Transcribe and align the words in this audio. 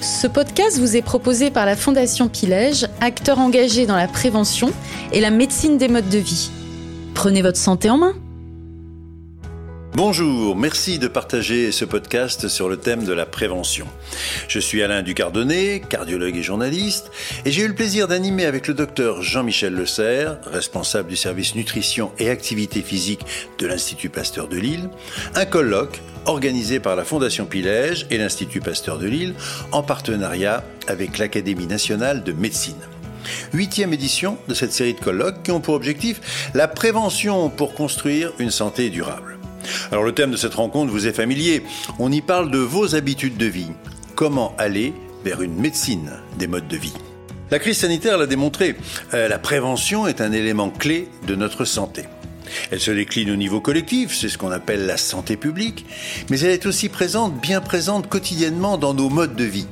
Ce 0.00 0.26
podcast 0.26 0.78
vous 0.78 0.96
est 0.96 1.02
proposé 1.02 1.50
par 1.50 1.66
la 1.66 1.76
Fondation 1.76 2.28
Pilège, 2.28 2.88
acteur 3.02 3.38
engagé 3.38 3.84
dans 3.84 3.96
la 3.96 4.08
prévention 4.08 4.72
et 5.12 5.20
la 5.20 5.30
médecine 5.30 5.76
des 5.76 5.88
modes 5.88 6.08
de 6.08 6.16
vie. 6.16 6.50
Prenez 7.14 7.42
votre 7.42 7.58
santé 7.58 7.90
en 7.90 7.98
main. 7.98 8.14
Bonjour, 10.02 10.56
merci 10.56 10.98
de 10.98 11.08
partager 11.08 11.72
ce 11.72 11.84
podcast 11.84 12.48
sur 12.48 12.70
le 12.70 12.78
thème 12.78 13.04
de 13.04 13.12
la 13.12 13.26
prévention. 13.26 13.86
Je 14.48 14.58
suis 14.58 14.82
Alain 14.82 15.02
Ducardonnet, 15.02 15.82
cardiologue 15.86 16.38
et 16.38 16.42
journaliste, 16.42 17.10
et 17.44 17.50
j'ai 17.50 17.64
eu 17.64 17.68
le 17.68 17.74
plaisir 17.74 18.08
d'animer 18.08 18.46
avec 18.46 18.66
le 18.66 18.72
docteur 18.72 19.20
Jean-Michel 19.20 19.74
Le 19.74 19.84
Serre, 19.84 20.38
responsable 20.46 21.10
du 21.10 21.16
service 21.16 21.54
nutrition 21.54 22.12
et 22.18 22.30
activité 22.30 22.80
physique 22.80 23.20
de 23.58 23.66
l'Institut 23.66 24.08
Pasteur 24.08 24.48
de 24.48 24.56
Lille, 24.56 24.88
un 25.34 25.44
colloque 25.44 26.00
organisé 26.24 26.80
par 26.80 26.96
la 26.96 27.04
Fondation 27.04 27.44
Pilège 27.44 28.06
et 28.08 28.16
l'Institut 28.16 28.60
Pasteur 28.60 28.96
de 28.96 29.06
Lille 29.06 29.34
en 29.70 29.82
partenariat 29.82 30.64
avec 30.86 31.18
l'Académie 31.18 31.66
nationale 31.66 32.24
de 32.24 32.32
médecine. 32.32 32.80
Huitième 33.52 33.92
édition 33.92 34.38
de 34.48 34.54
cette 34.54 34.72
série 34.72 34.94
de 34.94 35.00
colloques 35.00 35.42
qui 35.42 35.50
ont 35.50 35.60
pour 35.60 35.74
objectif 35.74 36.50
la 36.54 36.68
prévention 36.68 37.50
pour 37.50 37.74
construire 37.74 38.32
une 38.38 38.50
santé 38.50 38.88
durable. 38.88 39.39
Alors 39.90 40.04
le 40.04 40.12
thème 40.12 40.30
de 40.30 40.36
cette 40.36 40.54
rencontre 40.54 40.92
vous 40.92 41.06
est 41.06 41.12
familier. 41.12 41.62
On 41.98 42.10
y 42.10 42.20
parle 42.20 42.50
de 42.50 42.58
vos 42.58 42.94
habitudes 42.94 43.36
de 43.36 43.46
vie. 43.46 43.70
Comment 44.14 44.54
aller 44.58 44.92
vers 45.24 45.42
une 45.42 45.54
médecine 45.54 46.10
des 46.38 46.46
modes 46.46 46.68
de 46.68 46.76
vie? 46.76 46.94
La 47.50 47.58
crise 47.58 47.78
sanitaire 47.78 48.16
l'a 48.16 48.26
démontré. 48.26 48.76
Euh, 49.12 49.28
la 49.28 49.38
prévention 49.38 50.06
est 50.06 50.20
un 50.20 50.32
élément 50.32 50.70
clé 50.70 51.08
de 51.26 51.34
notre 51.34 51.64
santé. 51.64 52.04
Elle 52.70 52.80
se 52.80 52.90
décline 52.90 53.30
au 53.30 53.36
niveau 53.36 53.60
collectif, 53.60 54.14
c'est 54.14 54.28
ce 54.28 54.38
qu'on 54.38 54.50
appelle 54.50 54.86
la 54.86 54.96
santé 54.96 55.36
publique, 55.36 55.86
mais 56.30 56.40
elle 56.40 56.50
est 56.50 56.66
aussi 56.66 56.88
présente, 56.88 57.40
bien 57.40 57.60
présente 57.60 58.08
quotidiennement 58.08 58.78
dans 58.78 58.94
nos 58.94 59.08
modes 59.08 59.36
de 59.36 59.44
vie. 59.44 59.66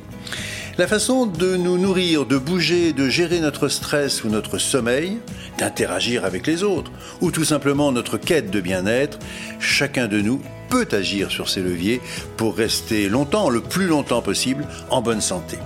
La 0.78 0.86
façon 0.86 1.26
de 1.26 1.56
nous 1.56 1.76
nourrir, 1.76 2.24
de 2.24 2.38
bouger, 2.38 2.92
de 2.92 3.08
gérer 3.08 3.40
notre 3.40 3.66
stress 3.66 4.22
ou 4.22 4.28
notre 4.28 4.58
sommeil, 4.58 5.18
d'interagir 5.58 6.24
avec 6.24 6.46
les 6.46 6.62
autres, 6.62 6.92
ou 7.20 7.32
tout 7.32 7.42
simplement 7.42 7.90
notre 7.90 8.16
quête 8.16 8.52
de 8.52 8.60
bien-être, 8.60 9.18
chacun 9.58 10.06
de 10.06 10.20
nous 10.20 10.40
peut 10.68 10.86
agir 10.92 11.32
sur 11.32 11.48
ces 11.48 11.62
leviers 11.62 12.00
pour 12.36 12.56
rester 12.56 13.08
longtemps, 13.08 13.50
le 13.50 13.60
plus 13.60 13.88
longtemps 13.88 14.22
possible, 14.22 14.68
en 14.88 15.02
bonne 15.02 15.20
santé. 15.20 15.58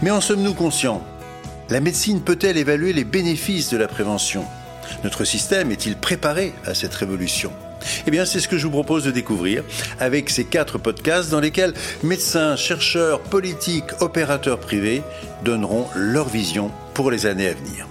Mais 0.00 0.10
en 0.10 0.22
sommes-nous 0.22 0.54
conscients? 0.54 1.04
La 1.68 1.80
médecine 1.80 2.22
peut-elle 2.22 2.56
évaluer 2.56 2.94
les 2.94 3.04
bénéfices 3.04 3.68
de 3.68 3.76
la 3.76 3.86
prévention? 3.86 4.46
Notre 5.04 5.24
système 5.24 5.70
est-il 5.70 5.94
préparé 5.94 6.54
à 6.64 6.74
cette 6.74 6.94
révolution? 6.94 7.52
Eh 8.06 8.10
bien, 8.10 8.24
c'est 8.24 8.40
ce 8.40 8.48
que 8.48 8.58
je 8.58 8.66
vous 8.66 8.72
propose 8.72 9.04
de 9.04 9.10
découvrir 9.10 9.64
avec 10.00 10.30
ces 10.30 10.44
quatre 10.44 10.78
podcasts 10.78 11.30
dans 11.30 11.40
lesquels 11.40 11.74
médecins, 12.02 12.56
chercheurs, 12.56 13.20
politiques, 13.20 14.00
opérateurs 14.00 14.58
privés 14.58 15.02
donneront 15.44 15.86
leur 15.94 16.28
vision 16.28 16.70
pour 16.94 17.10
les 17.10 17.26
années 17.26 17.48
à 17.48 17.54
venir. 17.54 17.86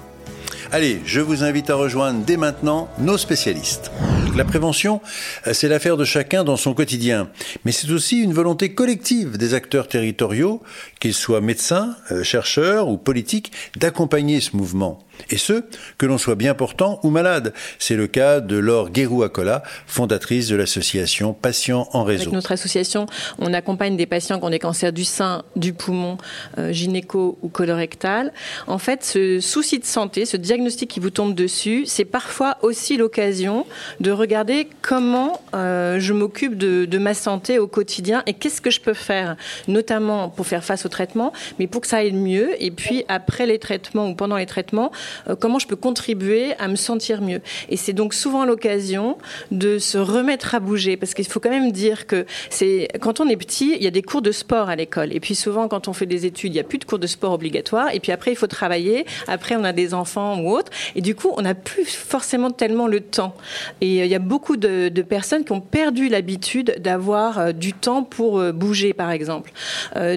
Allez, 0.71 1.01
je 1.05 1.21
vous 1.21 1.43
invite 1.43 1.69
à 1.69 1.75
rejoindre 1.75 2.25
dès 2.25 2.37
maintenant 2.37 2.89
nos 2.97 3.17
spécialistes. 3.17 3.91
La 4.35 4.43
prévention, 4.43 4.99
euh, 5.47 5.53
c'est 5.53 5.69
l'affaire 5.69 5.95
de 5.95 6.03
chacun 6.03 6.43
dans 6.43 6.57
son 6.57 6.73
quotidien, 6.73 7.29
mais 7.63 7.71
c'est 7.71 7.89
aussi 7.91 8.17
une 8.19 8.33
volonté 8.33 8.73
collective 8.73 9.37
des 9.37 9.53
acteurs 9.53 9.87
territoriaux, 9.87 10.61
qu'ils 10.99 11.13
soient 11.13 11.39
médecins, 11.39 11.95
euh, 12.11 12.23
chercheurs 12.23 12.89
ou 12.89 12.97
politiques, 12.97 13.53
d'accompagner 13.77 14.41
ce 14.41 14.57
mouvement. 14.57 14.99
Et 15.29 15.37
ce, 15.37 15.63
que 15.97 16.05
l'on 16.05 16.17
soit 16.17 16.35
bien 16.35 16.53
portant 16.53 16.99
ou 17.03 17.09
malade. 17.09 17.53
C'est 17.79 17.95
le 17.95 18.07
cas 18.07 18.39
de 18.39 18.57
Laure 18.57 18.89
Guérou-Acola, 18.89 19.63
fondatrice 19.87 20.47
de 20.47 20.55
l'association 20.55 21.33
Patients 21.33 21.87
en 21.93 22.03
Réseau. 22.03 22.23
Avec 22.23 22.33
notre 22.33 22.51
association, 22.51 23.05
on 23.39 23.53
accompagne 23.53 23.97
des 23.97 24.05
patients 24.05 24.39
qui 24.39 24.45
ont 24.45 24.49
des 24.49 24.59
cancers 24.59 24.93
du 24.93 25.03
sein, 25.03 25.43
du 25.55 25.73
poumon, 25.73 26.17
euh, 26.57 26.71
gynéco 26.71 27.37
ou 27.41 27.49
colorectal. 27.49 28.33
En 28.67 28.77
fait, 28.77 29.03
ce 29.03 29.39
souci 29.39 29.79
de 29.79 29.85
santé, 29.85 30.25
ce 30.25 30.37
diagnostic 30.37 30.89
qui 30.89 30.99
vous 30.99 31.09
tombe 31.09 31.33
dessus, 31.33 31.85
c'est 31.85 32.05
parfois 32.05 32.57
aussi 32.61 32.97
l'occasion 32.97 33.65
de 33.99 34.11
regarder 34.11 34.67
comment 34.81 35.41
euh, 35.53 35.99
je 35.99 36.13
m'occupe 36.13 36.57
de, 36.57 36.85
de 36.85 36.97
ma 36.97 37.13
santé 37.13 37.59
au 37.59 37.67
quotidien 37.67 38.23
et 38.25 38.33
qu'est-ce 38.33 38.61
que 38.61 38.71
je 38.71 38.81
peux 38.81 38.93
faire, 38.93 39.35
notamment 39.67 40.29
pour 40.29 40.47
faire 40.47 40.63
face 40.63 40.85
au 40.85 40.89
traitement, 40.89 41.33
mais 41.59 41.67
pour 41.67 41.81
que 41.81 41.87
ça 41.87 41.97
aille 41.97 42.13
mieux. 42.13 42.51
Et 42.59 42.71
puis 42.71 43.05
après 43.07 43.45
les 43.45 43.59
traitements 43.59 44.09
ou 44.09 44.15
pendant 44.15 44.37
les 44.37 44.45
traitements, 44.45 44.91
euh, 45.29 45.35
comment 45.35 45.59
je 45.59 45.67
peux 45.67 45.75
contribuer 45.75 46.53
à 46.59 46.67
me 46.67 46.75
sentir 46.75 47.21
mieux. 47.21 47.41
Et 47.69 47.77
c'est 47.77 47.93
donc 47.93 48.13
souvent 48.13 48.45
l'occasion 48.45 49.17
de 49.51 49.79
se 49.79 49.97
remettre 49.97 50.55
à 50.55 50.59
bouger, 50.59 50.97
parce 50.97 51.13
qu'il 51.13 51.25
faut 51.25 51.39
quand 51.39 51.49
même 51.49 51.71
dire 51.71 52.07
que 52.07 52.25
c'est 52.49 52.87
quand 52.99 53.19
on 53.19 53.27
est 53.27 53.37
petit, 53.37 53.75
il 53.75 53.83
y 53.83 53.87
a 53.87 53.91
des 53.91 54.01
cours 54.01 54.21
de 54.21 54.31
sport 54.31 54.69
à 54.69 54.75
l'école, 54.75 55.13
et 55.13 55.19
puis 55.19 55.35
souvent 55.35 55.67
quand 55.67 55.87
on 55.87 55.93
fait 55.93 56.05
des 56.05 56.25
études, 56.25 56.51
il 56.51 56.55
n'y 56.55 56.59
a 56.59 56.63
plus 56.63 56.77
de 56.77 56.85
cours 56.85 56.99
de 56.99 57.07
sport 57.07 57.33
obligatoires, 57.33 57.93
et 57.93 57.99
puis 57.99 58.11
après 58.11 58.31
il 58.31 58.35
faut 58.35 58.47
travailler, 58.47 59.05
après 59.27 59.55
on 59.55 59.63
a 59.63 59.73
des 59.73 59.93
enfants 59.93 60.39
ou 60.39 60.51
autres, 60.51 60.71
et 60.95 61.01
du 61.01 61.15
coup 61.15 61.31
on 61.37 61.41
n'a 61.41 61.55
plus 61.55 61.85
forcément 61.85 62.51
tellement 62.51 62.87
le 62.87 63.01
temps. 63.01 63.35
Et 63.81 64.01
euh, 64.01 64.05
il 64.05 64.11
y 64.11 64.15
a 64.15 64.19
beaucoup 64.19 64.57
de, 64.57 64.89
personnes 65.07 65.45
qui 65.45 65.51
ont 65.51 65.61
perdu 65.61 66.09
l'habitude 66.09 66.75
d'avoir 66.79 67.37
euh, 67.39 67.51
du 67.51 67.73
temps 67.73 68.03
pour 68.03 68.41
bouger, 68.53 68.93
par 68.93 69.11
exemple. 69.11 69.51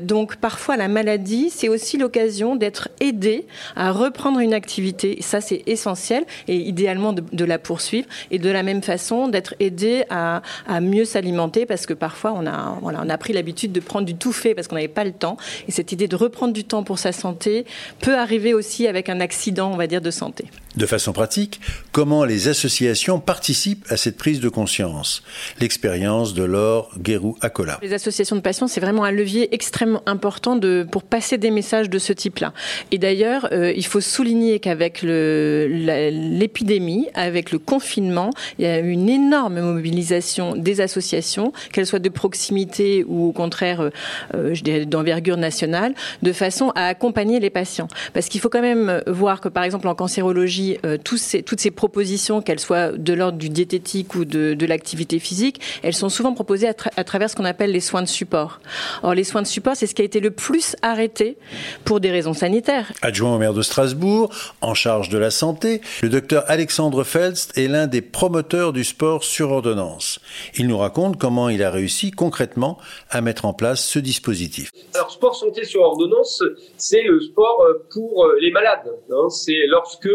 donc 0.02 0.36
parfois 0.36 0.76
la 0.76 0.88
maladie, 0.88 1.50
c'est 1.50 1.68
aussi 1.68 1.98
l'occasion 1.98 2.56
d'être 2.56 2.88
aidé 3.00 3.46
à 3.76 3.92
reprendre 3.92 4.40
une 4.40 4.54
activité 4.54 4.77
ça, 5.20 5.40
c'est 5.40 5.62
essentiel 5.66 6.24
et 6.46 6.56
idéalement 6.56 7.12
de, 7.12 7.44
la 7.44 7.58
poursuivre. 7.58 8.08
Et 8.30 8.38
de 8.38 8.50
la 8.50 8.62
même 8.62 8.82
façon, 8.82 9.28
d'être 9.28 9.54
aidé 9.60 10.04
à, 10.10 10.42
mieux 10.80 11.04
s'alimenter 11.04 11.66
parce 11.66 11.86
que 11.86 11.94
parfois, 11.94 12.32
on 12.36 12.46
a, 12.46 12.78
voilà, 12.82 13.00
on 13.04 13.08
a 13.08 13.18
pris 13.18 13.32
l'habitude 13.32 13.72
de 13.72 13.80
prendre 13.80 14.06
du 14.06 14.14
tout 14.14 14.32
fait 14.32 14.54
parce 14.54 14.68
qu'on 14.68 14.76
n'avait 14.76 14.88
pas 14.88 15.04
le 15.04 15.12
temps. 15.12 15.36
Et 15.66 15.72
cette 15.72 15.92
idée 15.92 16.08
de 16.08 16.16
reprendre 16.16 16.52
du 16.52 16.64
temps 16.64 16.82
pour 16.82 16.98
sa 16.98 17.12
santé 17.12 17.64
peut 18.00 18.16
arriver 18.16 18.54
aussi 18.54 18.86
avec 18.86 19.08
un 19.08 19.20
accident, 19.20 19.72
on 19.72 19.76
va 19.76 19.86
dire, 19.86 20.00
de 20.00 20.10
santé. 20.10 20.46
De 20.78 20.86
façon 20.86 21.12
pratique, 21.12 21.60
comment 21.90 22.24
les 22.24 22.46
associations 22.46 23.18
participent 23.18 23.84
à 23.90 23.96
cette 23.96 24.16
prise 24.16 24.38
de 24.38 24.48
conscience 24.48 25.24
L'expérience 25.60 26.34
de 26.34 26.44
Laure 26.44 26.92
Guérou-Acola. 27.00 27.80
Les 27.82 27.94
associations 27.94 28.36
de 28.36 28.40
patients, 28.40 28.68
c'est 28.68 28.80
vraiment 28.80 29.02
un 29.02 29.10
levier 29.10 29.52
extrêmement 29.52 30.04
important 30.06 30.60
pour 30.88 31.02
passer 31.02 31.36
des 31.36 31.50
messages 31.50 31.90
de 31.90 31.98
ce 31.98 32.12
type-là. 32.12 32.52
Et 32.92 32.98
d'ailleurs, 32.98 33.48
euh, 33.50 33.72
il 33.76 33.84
faut 33.84 34.00
souligner 34.00 34.60
qu'avec 34.60 35.02
l'épidémie, 35.02 37.08
avec 37.14 37.50
le 37.50 37.58
confinement, 37.58 38.30
il 38.60 38.64
y 38.64 38.68
a 38.68 38.78
eu 38.78 38.90
une 38.90 39.08
énorme 39.08 39.60
mobilisation 39.60 40.54
des 40.54 40.80
associations, 40.80 41.52
qu'elles 41.72 41.86
soient 41.86 41.98
de 41.98 42.08
proximité 42.08 43.04
ou 43.08 43.26
au 43.26 43.32
contraire, 43.32 43.80
euh, 43.80 43.90
euh, 44.36 44.54
je 44.54 44.62
dirais, 44.62 44.86
d'envergure 44.86 45.38
nationale, 45.38 45.96
de 46.22 46.32
façon 46.32 46.70
à 46.76 46.86
accompagner 46.86 47.40
les 47.40 47.50
patients. 47.50 47.88
Parce 48.14 48.28
qu'il 48.28 48.40
faut 48.40 48.48
quand 48.48 48.62
même 48.62 49.02
voir 49.08 49.40
que, 49.40 49.48
par 49.48 49.64
exemple, 49.64 49.88
en 49.88 49.96
cancérologie, 49.96 50.67
euh, 50.84 50.98
ces, 51.16 51.42
toutes 51.42 51.60
ces 51.60 51.70
propositions, 51.70 52.42
qu'elles 52.42 52.60
soient 52.60 52.92
de 52.92 53.12
l'ordre 53.12 53.38
du 53.38 53.48
diététique 53.48 54.14
ou 54.14 54.24
de, 54.24 54.66
l'activité 54.66 55.18
physique, 55.18 55.60
elles 55.82 55.94
sont 55.94 56.08
souvent 56.08 56.34
proposées 56.34 56.68
à, 56.68 57.04
travers 57.04 57.30
ce 57.30 57.36
qu'on 57.36 57.44
appelle 57.44 57.72
les 57.72 57.80
soins 57.80 58.02
de 58.02 58.08
support. 58.08 58.60
Or, 59.02 59.14
les 59.14 59.24
soins 59.24 59.42
de 59.42 59.46
support, 59.46 59.76
c'est 59.76 59.86
ce 59.86 59.94
qui 59.94 60.02
a 60.02 60.04
été 60.04 60.20
le 60.20 60.30
plus 60.30 60.76
arrêté 60.82 61.38
pour 61.84 62.00
des 62.00 62.10
raisons 62.10 62.34
sanitaires. 62.34 62.92
Adjoint 63.02 63.34
au 63.34 63.38
maire 63.38 63.54
de 63.54 63.62
Strasbourg, 63.62 64.30
en 64.60 64.74
charge 64.74 65.08
de 65.08 65.18
la 65.18 65.30
santé, 65.30 65.80
le 66.02 66.08
docteur 66.08 66.44
Alexandre 66.48 67.04
Felst 67.04 67.56
est 67.56 67.68
l'un 67.68 67.86
des 67.86 68.02
promoteurs 68.02 68.72
du 68.72 68.84
sport 68.84 69.24
sur 69.24 69.50
ordonnance. 69.50 70.20
Il 70.56 70.66
nous 70.66 70.78
raconte 70.78 71.18
comment 71.18 71.48
il 71.48 71.62
a 71.62 71.70
réussi 71.70 72.10
concrètement 72.10 72.78
à 73.10 73.20
mettre 73.20 73.44
en 73.44 73.52
place 73.52 73.84
ce 73.84 73.98
dispositif. 73.98 74.70
Alors, 74.94 75.10
sport 75.10 75.34
santé 75.34 75.64
sur 75.64 75.82
ordonnance, 75.82 76.42
c'est 76.76 77.02
le 77.02 77.20
sport 77.20 77.62
euh, 77.62 77.86
pour 77.92 78.24
euh, 78.24 78.36
les 78.40 78.50
malades. 78.50 78.92
Hein. 79.10 79.28
C'est 79.30 79.66
lorsque 79.66 80.08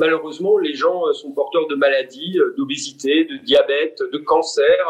malheureusement, 0.00 0.58
les 0.58 0.74
gens 0.74 1.06
euh, 1.06 1.12
sont 1.12 1.30
porteurs 1.32 1.68
de 1.68 1.76
maladies, 1.76 2.38
euh, 2.38 2.54
d'obésité, 2.56 3.24
de 3.24 3.36
diabète, 3.44 4.02
de 4.12 4.18
cancer, 4.18 4.82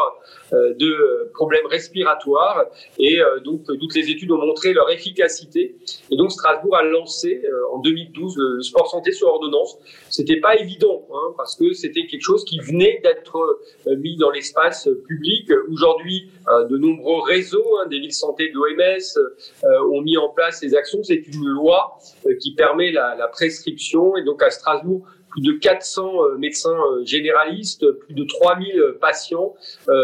euh, 0.53 0.73
de 0.73 1.29
problèmes 1.33 1.67
respiratoires. 1.67 2.65
Et 2.97 3.19
donc, 3.43 3.65
toutes 3.65 3.95
les 3.95 4.09
études 4.09 4.31
ont 4.31 4.43
montré 4.45 4.73
leur 4.73 4.89
efficacité. 4.89 5.75
Et 6.09 6.15
donc, 6.15 6.31
Strasbourg 6.31 6.75
a 6.75 6.83
lancé 6.83 7.43
en 7.73 7.79
2012 7.79 8.35
le 8.37 8.61
sport 8.61 8.89
santé 8.89 9.11
sur 9.11 9.27
ordonnance. 9.27 9.77
C'était 10.09 10.39
pas 10.39 10.55
évident, 10.55 11.07
hein, 11.13 11.33
parce 11.37 11.55
que 11.55 11.73
c'était 11.73 12.05
quelque 12.07 12.21
chose 12.21 12.45
qui 12.45 12.59
venait 12.59 13.01
d'être 13.03 13.59
mis 13.97 14.17
dans 14.17 14.29
l'espace 14.29 14.89
public. 15.07 15.49
Aujourd'hui, 15.71 16.29
de 16.69 16.77
nombreux 16.77 17.21
réseaux, 17.21 17.77
hein, 17.77 17.87
des 17.87 17.99
villes 17.99 18.13
santé 18.13 18.49
de 18.49 18.55
l'OMS, 18.55 19.91
ont 19.91 20.01
mis 20.01 20.17
en 20.17 20.29
place 20.29 20.59
ces 20.59 20.75
actions. 20.75 21.03
C'est 21.03 21.23
une 21.27 21.45
loi 21.45 21.97
qui 22.39 22.53
permet 22.53 22.91
la, 22.91 23.15
la 23.15 23.27
prescription. 23.27 24.15
Et 24.17 24.23
donc, 24.23 24.43
à 24.43 24.49
Strasbourg, 24.49 25.00
plus 25.31 25.41
de 25.41 25.53
400 25.53 26.37
médecins 26.37 26.77
généralistes, 27.03 27.89
plus 27.91 28.13
de 28.13 28.23
3000 28.23 28.95
patients 28.99 29.55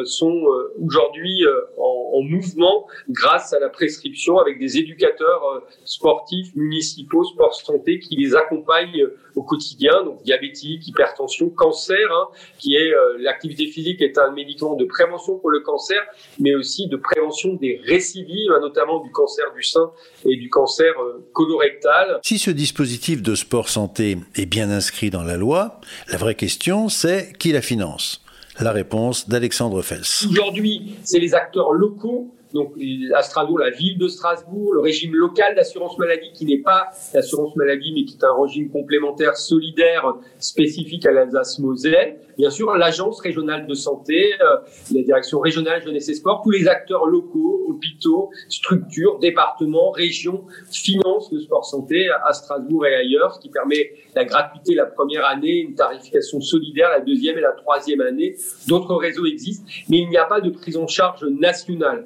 sont 0.06 0.46
aujourd'hui 0.82 1.46
en, 1.78 2.12
en, 2.14 2.22
mouvement 2.22 2.88
grâce 3.10 3.54
à 3.54 3.60
la 3.60 3.70
prescription 3.70 4.38
avec 4.40 4.60
des 4.60 4.78
éducateurs 4.78 5.64
sportifs, 5.86 6.56
municipaux, 6.56 7.24
sport 7.24 7.54
santé 7.54 8.00
qui 8.00 8.16
les 8.16 8.36
accompagnent 8.36 9.08
au 9.38 9.44
quotidien, 9.44 10.04
donc 10.04 10.24
diabétique, 10.24 10.88
hypertension, 10.88 11.50
cancer, 11.50 12.12
hein, 12.12 12.28
qui 12.58 12.76
est 12.76 12.92
l'activité 13.20 13.68
physique 13.68 14.02
est 14.02 14.18
un 14.18 14.32
médicament 14.32 14.76
de 14.76 14.86
prévention 14.86 15.38
pour 15.38 15.50
le 15.50 15.62
cancer, 15.62 16.02
mais 16.40 16.56
aussi 16.56 16.88
de 16.88 16.98
prévention 16.98 17.54
des 17.54 17.80
récidives, 17.86 18.52
hein, 18.52 18.60
notamment 18.60 19.04
du 19.04 19.12
cancer 19.12 19.46
du 19.56 19.64
sein 19.64 19.92
et 20.26 20.36
du 20.36 20.50
cancer 20.50 20.94
colorectal. 21.34 22.20
Si 22.24 22.40
ce 22.40 22.52
dispositif 22.52 23.22
de 23.22 23.36
sport 23.36 23.70
santé 23.70 24.18
est 24.36 24.46
bien 24.46 24.70
inscrit 24.70 25.10
dans 25.10 25.24
la 25.24 25.38
loi, 25.38 25.80
la 26.12 26.18
vraie 26.18 26.36
question 26.36 26.90
c'est 26.90 27.34
qui 27.38 27.52
la 27.52 27.62
finance? 27.62 28.24
La 28.60 28.72
réponse 28.72 29.30
d'Alexandre 29.30 29.84
Fels. 29.84 30.28
Aujourd'hui, 30.32 30.96
c'est 31.04 31.20
les 31.20 31.36
acteurs 31.36 31.74
locaux 31.74 32.34
donc 32.54 32.74
à 33.14 33.22
Strasbourg, 33.22 33.60
la 33.60 33.70
ville 33.70 33.98
de 33.98 34.08
Strasbourg, 34.08 34.74
le 34.74 34.82
régime 34.82 35.14
local 35.14 35.56
d'assurance 35.56 35.98
maladie 35.98 36.32
qui 36.34 36.46
n'est 36.46 36.62
pas 36.62 36.88
l'assurance 37.14 37.56
maladie 37.56 37.92
mais 37.94 38.06
qui 38.06 38.18
est 38.18 38.24
un 38.24 38.42
régime 38.42 38.70
complémentaire 38.70 39.36
solidaire 39.36 40.14
spécifique 40.40 41.06
à 41.06 41.12
l'Alsace-Moselle. 41.12 42.20
Bien 42.38 42.50
sûr, 42.52 42.76
l'agence 42.76 43.20
régionale 43.20 43.66
de 43.66 43.74
santé, 43.74 44.34
euh, 44.42 44.58
la 44.94 45.02
direction 45.02 45.40
régionale 45.40 45.82
jeunesse 45.82 46.08
et 46.10 46.14
sport, 46.14 46.42
tous 46.44 46.52
les 46.52 46.68
acteurs 46.68 47.08
locaux, 47.08 47.66
hôpitaux, 47.68 48.30
structures, 48.48 49.18
départements, 49.20 49.90
régions 49.90 50.46
financent 50.72 51.32
le 51.32 51.40
sport 51.40 51.66
santé 51.66 52.08
à 52.24 52.34
Strasbourg 52.34 52.86
et 52.86 52.96
ailleurs, 52.96 53.34
ce 53.34 53.40
qui 53.40 53.50
permet 53.50 53.92
la 54.16 54.24
gratuité 54.24 54.76
la 54.76 54.86
première 54.86 55.26
année, 55.26 55.62
une 55.62 55.76
tarification 55.76 56.40
solidaire 56.40 56.90
la 56.92 57.00
deuxième 57.00 57.38
et 57.38 57.42
la 57.42 57.54
troisième 57.54 58.02
année. 58.02 58.36
D'autres 58.68 58.96
réseaux 58.96 59.26
existent, 59.26 59.66
mais 59.90 59.98
il 59.98 60.10
n'y 60.10 60.18
a 60.18 60.26
pas 60.26 60.42
de 60.42 60.50
prise 60.50 60.78
en 60.78 60.88
charge 60.88 61.24
nationale. 61.24 62.06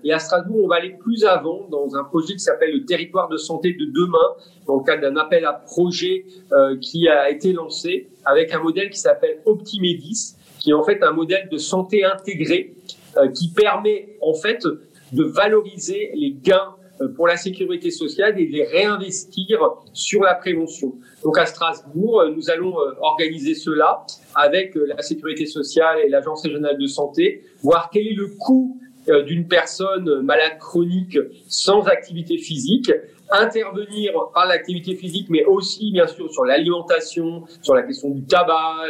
On 0.50 0.68
va 0.68 0.76
aller 0.78 0.96
plus 1.00 1.24
avant 1.26 1.68
dans 1.70 1.96
un 1.96 2.04
projet 2.04 2.34
qui 2.34 2.40
s'appelle 2.40 2.74
le 2.74 2.86
territoire 2.86 3.30
de 3.30 3.38
santé 3.38 3.74
de 3.74 3.86
demain, 3.86 4.18
dans 4.68 4.78
le 4.78 4.84
cadre 4.84 5.02
d'un 5.02 5.16
appel 5.18 5.46
à 5.46 5.54
projet 5.54 6.26
euh, 6.52 6.78
qui 6.80 7.08
a 7.08 7.30
été 7.30 7.54
lancé 7.54 8.10
avec 8.26 8.54
un 8.54 8.60
modèle 8.60 8.90
qui 8.90 9.00
s'appelle 9.00 9.42
Optimedis, 9.46 10.36
qui 10.60 10.72
est 10.72 10.74
en 10.74 10.84
fait 10.84 11.04
un 11.04 11.12
modèle 11.12 11.50
de 11.50 11.58
santé 11.58 12.04
intégré 12.04 12.74
euh, 13.18 13.30
qui 13.30 13.52
permet 13.52 14.18
en 14.22 14.34
fait 14.34 14.66
de 15.12 15.24
valoriser 15.24 16.12
les 16.14 16.32
gains 16.32 16.76
euh, 17.02 17.08
pour 17.10 17.28
la 17.28 17.36
sécurité 17.36 17.90
sociale 17.90 18.40
et 18.40 18.46
de 18.46 18.52
les 18.52 18.66
réinvestir 18.66 19.60
sur 19.94 20.22
la 20.22 20.36
prévention. 20.36 20.96
Donc 21.24 21.38
à 21.38 21.46
Strasbourg, 21.46 22.24
nous 22.36 22.50
allons 22.50 22.76
organiser 23.02 23.56
cela 23.56 24.06
avec 24.36 24.76
la 24.76 25.02
sécurité 25.02 25.46
sociale 25.46 26.00
et 26.06 26.10
l'agence 26.10 26.44
régionale 26.44 26.78
de 26.78 26.88
santé, 26.88 27.44
voir 27.62 27.90
quel 27.92 28.08
est 28.08 28.16
le 28.16 28.28
coût 28.28 28.80
d'une 29.26 29.48
personne 29.48 30.22
malade 30.22 30.58
chronique 30.60 31.18
sans 31.48 31.88
activité 31.88 32.38
physique 32.38 32.92
intervenir 33.32 34.14
par 34.34 34.46
l'activité 34.46 34.96
physique, 34.96 35.28
mais 35.30 35.46
aussi 35.46 35.92
bien 35.92 36.08
sûr 36.08 36.32
sur 36.32 36.44
l'alimentation, 36.44 37.44
sur 37.62 37.74
la 37.74 37.84
question 37.84 38.10
du 38.10 38.24
tabac, 38.24 38.88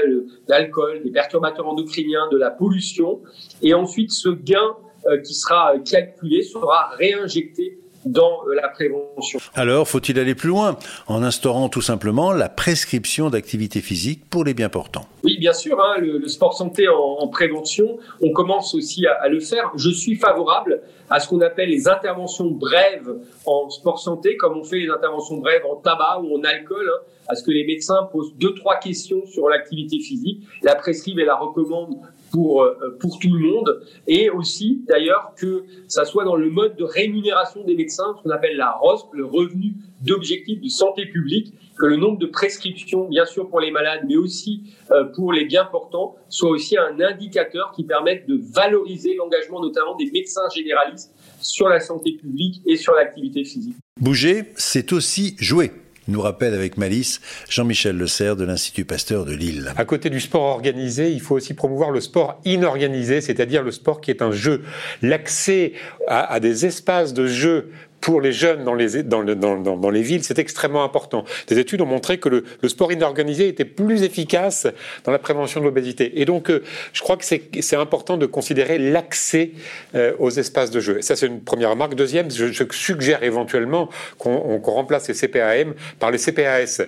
l'alcool, 0.48 1.04
des 1.04 1.12
perturbateurs 1.12 1.68
endocriniens, 1.68 2.28
de 2.32 2.38
la 2.38 2.50
pollution. 2.50 3.22
Et 3.62 3.74
ensuite, 3.74 4.12
ce 4.12 4.30
gain 4.30 4.76
euh, 5.08 5.22
qui 5.22 5.34
sera 5.34 5.74
calculé 5.80 6.42
sera 6.42 6.90
réinjecté 6.98 7.80
dans 8.06 8.42
euh, 8.48 8.56
la 8.56 8.70
prévention. 8.70 9.40
Alors, 9.54 9.88
faut-il 9.88 10.20
aller 10.20 10.36
plus 10.36 10.50
loin 10.50 10.78
en 11.08 11.24
instaurant 11.24 11.70
tout 11.70 11.82
simplement 11.82 12.32
la 12.32 12.50
prescription 12.50 13.30
d'activité 13.30 13.82
physique 13.82 14.30
pour 14.30 14.44
les 14.44 14.54
bien 14.54 14.70
portants? 14.70 15.06
Oui, 15.24 15.38
bien 15.38 15.54
sûr, 15.54 15.80
hein, 15.80 16.00
le, 16.00 16.28
sport 16.28 16.54
santé 16.54 16.88
en, 16.88 17.28
prévention, 17.28 17.98
on 18.22 18.32
commence 18.32 18.74
aussi 18.74 19.06
à, 19.06 19.28
le 19.28 19.40
faire. 19.40 19.72
Je 19.76 19.90
suis 19.90 20.16
favorable 20.16 20.82
à 21.10 21.20
ce 21.20 21.28
qu'on 21.28 21.42
appelle 21.42 21.70
les 21.70 21.88
interventions 21.88 22.50
brèves 22.50 23.12
en 23.46 23.70
sport 23.70 24.00
santé, 24.00 24.38
comme 24.38 24.58
on 24.58 24.64
fait 24.64 24.80
les 24.80 24.90
interventions 24.90 25.38
brèves 25.38 25.66
en 25.66 25.76
tabac 25.76 26.22
ou 26.24 26.38
en 26.38 26.44
alcool, 26.44 26.90
hein, 26.90 27.04
à 27.28 27.36
ce 27.36 27.44
que 27.44 27.52
les 27.52 27.66
médecins 27.66 28.10
posent 28.12 28.36
deux, 28.38 28.54
trois 28.56 28.78
questions 28.78 29.26
sur 29.28 29.48
l'activité 29.48 30.00
physique, 30.00 30.44
la 30.64 30.76
prescrivent 30.76 31.20
et 31.20 31.26
la 31.26 31.36
recommandent 31.36 32.00
pour, 32.32 32.64
euh, 32.64 32.98
pour 33.00 33.20
tout 33.20 33.34
le 33.34 33.40
monde, 33.40 33.82
et 34.08 34.30
aussi 34.30 34.84
d'ailleurs 34.88 35.34
que 35.36 35.64
ça 35.88 36.06
soit 36.06 36.24
dans 36.24 36.36
le 36.36 36.50
mode 36.50 36.76
de 36.78 36.84
rémunération 36.84 37.64
des 37.64 37.76
médecins, 37.76 38.16
ce 38.18 38.24
qu'on 38.24 38.30
appelle 38.30 38.58
la 38.58 38.72
ROSP, 38.72 39.14
le 39.14 39.26
revenu 39.26 39.76
d'objectif 40.02 40.62
de 40.62 40.70
santé 40.70 41.06
publique, 41.06 41.54
que 41.78 41.86
le 41.86 41.98
nombre 41.98 42.18
de 42.20 42.28
prescriptions, 42.28 43.08
bien 43.08 43.26
sûr 43.26 43.50
pour 43.50 43.60
les 43.60 43.72
malades, 43.72 44.02
mais 44.08 44.16
aussi 44.16 44.64
euh, 44.92 45.06
pour 45.06 45.34
les 45.34 45.46
bien 45.46 45.66
portants, 45.66 46.16
soit 46.30 46.50
aussi 46.50 46.78
un 46.78 47.00
indicateur 47.00 47.72
qui 47.76 47.84
permette 47.84 48.28
de 48.28 48.40
valoriser 48.54 49.16
l'engagement 49.16 49.62
notamment 49.62 49.96
des 49.96 50.10
médecins 50.12 50.48
généralistes 50.54 51.14
sur 51.42 51.68
la 51.68 51.80
santé 51.80 52.14
publique 52.14 52.62
et 52.66 52.76
sur 52.76 52.94
l'activité 52.94 53.44
physique. 53.44 53.76
Bouger, 54.00 54.54
c'est 54.56 54.94
aussi 54.94 55.36
jouer 55.40 55.72
nous 56.12 56.22
rappelle 56.22 56.54
avec 56.54 56.78
malice 56.78 57.22
Jean-Michel 57.50 57.98
Le 57.98 58.08
Serre 58.08 58.36
de 58.36 58.44
l'Institut 58.44 58.86
Pasteur 58.86 59.26
de 59.26 59.34
Lille. 59.34 59.74
À 59.78 59.86
côté 59.86 60.10
du 60.10 60.20
sport 60.20 60.44
organisé, 60.44 61.12
il 61.12 61.22
faut 61.22 61.36
aussi 61.36 61.54
promouvoir 61.54 61.92
le 61.92 62.02
sport 62.02 62.40
inorganisé, 62.46 63.22
c'est-à-dire 63.22 63.64
le 63.64 63.72
sport 63.72 64.02
qui 64.02 64.12
est 64.12 64.22
un 64.22 64.32
jeu. 64.32 64.64
L'accès 65.02 65.74
à, 66.08 66.32
à, 66.32 66.40
des 66.40 66.66
espaces 66.66 67.14
de 67.14 67.28
jeu 67.28 67.72
pour 68.02 68.20
les 68.20 68.34
jeunes 68.34 68.64
dans 68.64 68.74
les, 68.74 69.04
dans, 69.04 69.24
dans, 69.24 69.78
dans, 69.78 69.90
les 69.90 70.02
villes, 70.02 70.24
c'est 70.24 70.40
extrêmement 70.40 70.84
important. 70.84 71.24
Des 71.48 71.60
études 71.60 71.82
ont 71.82 71.86
montré 71.86 72.18
que 72.18 72.30
le, 72.30 72.44
le, 72.62 72.70
sport 72.70 72.92
inorganisé 72.92 73.48
était 73.48 73.64
plus 73.66 74.02
efficace 74.02 74.68
dans 75.04 75.12
la 75.12 75.20
prévention 75.20 75.60
de 75.60 75.66
l'obésité. 75.66 76.20
Et 76.20 76.26
donc, 76.26 76.50
euh, 76.50 76.64
je 76.94 77.02
crois 77.02 77.16
que 77.16 77.24
c'est 77.24 77.76
important 77.76 78.18
de 78.18 78.26
considérer 78.26 78.80
l'accès 78.80 79.52
euh, 79.94 80.14
aux 80.18 80.32
espaces 80.32 80.72
de 80.72 80.80
jeu. 80.80 81.02
Ça, 81.02 81.16
c'est 81.16 81.28
une 81.28 81.42
première 81.42 81.70
remarque. 81.70 81.94
Deuxième, 81.94 82.32
je, 82.32 82.48
je 82.48 82.64
suggère 82.72 83.24
éventuellement 83.24 83.90
qu'on 84.18 84.60
remplace 84.60 85.08
les 85.08 85.14
CPAM 85.14 85.76
par 86.00 86.10
les 86.10 86.18
CPAS, 86.18 86.82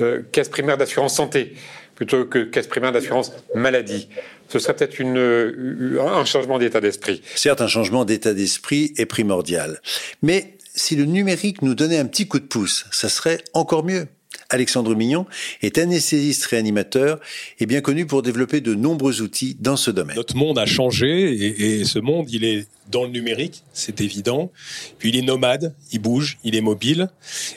euh, 0.00 0.22
caisse 0.32 0.48
primaire 0.48 0.76
d'assurance 0.76 1.14
santé, 1.14 1.54
plutôt 1.94 2.24
que 2.24 2.40
caisse 2.40 2.66
primaire 2.66 2.90
d'assurance 2.90 3.32
maladie 3.54 4.08
ce 4.48 4.58
serait 4.58 4.74
peut-être 4.74 4.98
une, 4.98 5.98
un 6.00 6.24
changement 6.24 6.58
d'état 6.58 6.80
d'esprit. 6.80 7.22
Certes, 7.34 7.60
un 7.60 7.68
changement 7.68 8.04
d'état 8.04 8.34
d'esprit 8.34 8.92
est 8.96 9.06
primordial. 9.06 9.80
Mais 10.22 10.55
si 10.76 10.94
le 10.94 11.06
numérique 11.06 11.62
nous 11.62 11.74
donnait 11.74 11.98
un 11.98 12.06
petit 12.06 12.28
coup 12.28 12.38
de 12.38 12.44
pouce, 12.44 12.86
ça 12.92 13.08
serait 13.08 13.42
encore 13.54 13.84
mieux. 13.84 14.06
Alexandre 14.48 14.94
Mignon 14.94 15.26
est 15.62 15.78
anesthésiste 15.78 16.44
réanimateur 16.46 17.18
et 17.58 17.66
bien 17.66 17.80
connu 17.80 18.06
pour 18.06 18.22
développer 18.22 18.60
de 18.60 18.74
nombreux 18.74 19.20
outils 19.22 19.56
dans 19.58 19.76
ce 19.76 19.90
domaine. 19.90 20.16
Notre 20.16 20.36
monde 20.36 20.58
a 20.58 20.66
changé 20.66 21.78
et, 21.80 21.84
ce 21.84 21.98
monde, 21.98 22.30
il 22.30 22.44
est 22.44 22.68
dans 22.90 23.04
le 23.04 23.10
numérique, 23.10 23.64
c'est 23.72 24.00
évident. 24.00 24.52
Puis 24.98 25.08
il 25.08 25.16
est 25.16 25.22
nomade, 25.22 25.74
il 25.90 26.00
bouge, 26.00 26.38
il 26.44 26.54
est 26.54 26.60
mobile. 26.60 27.08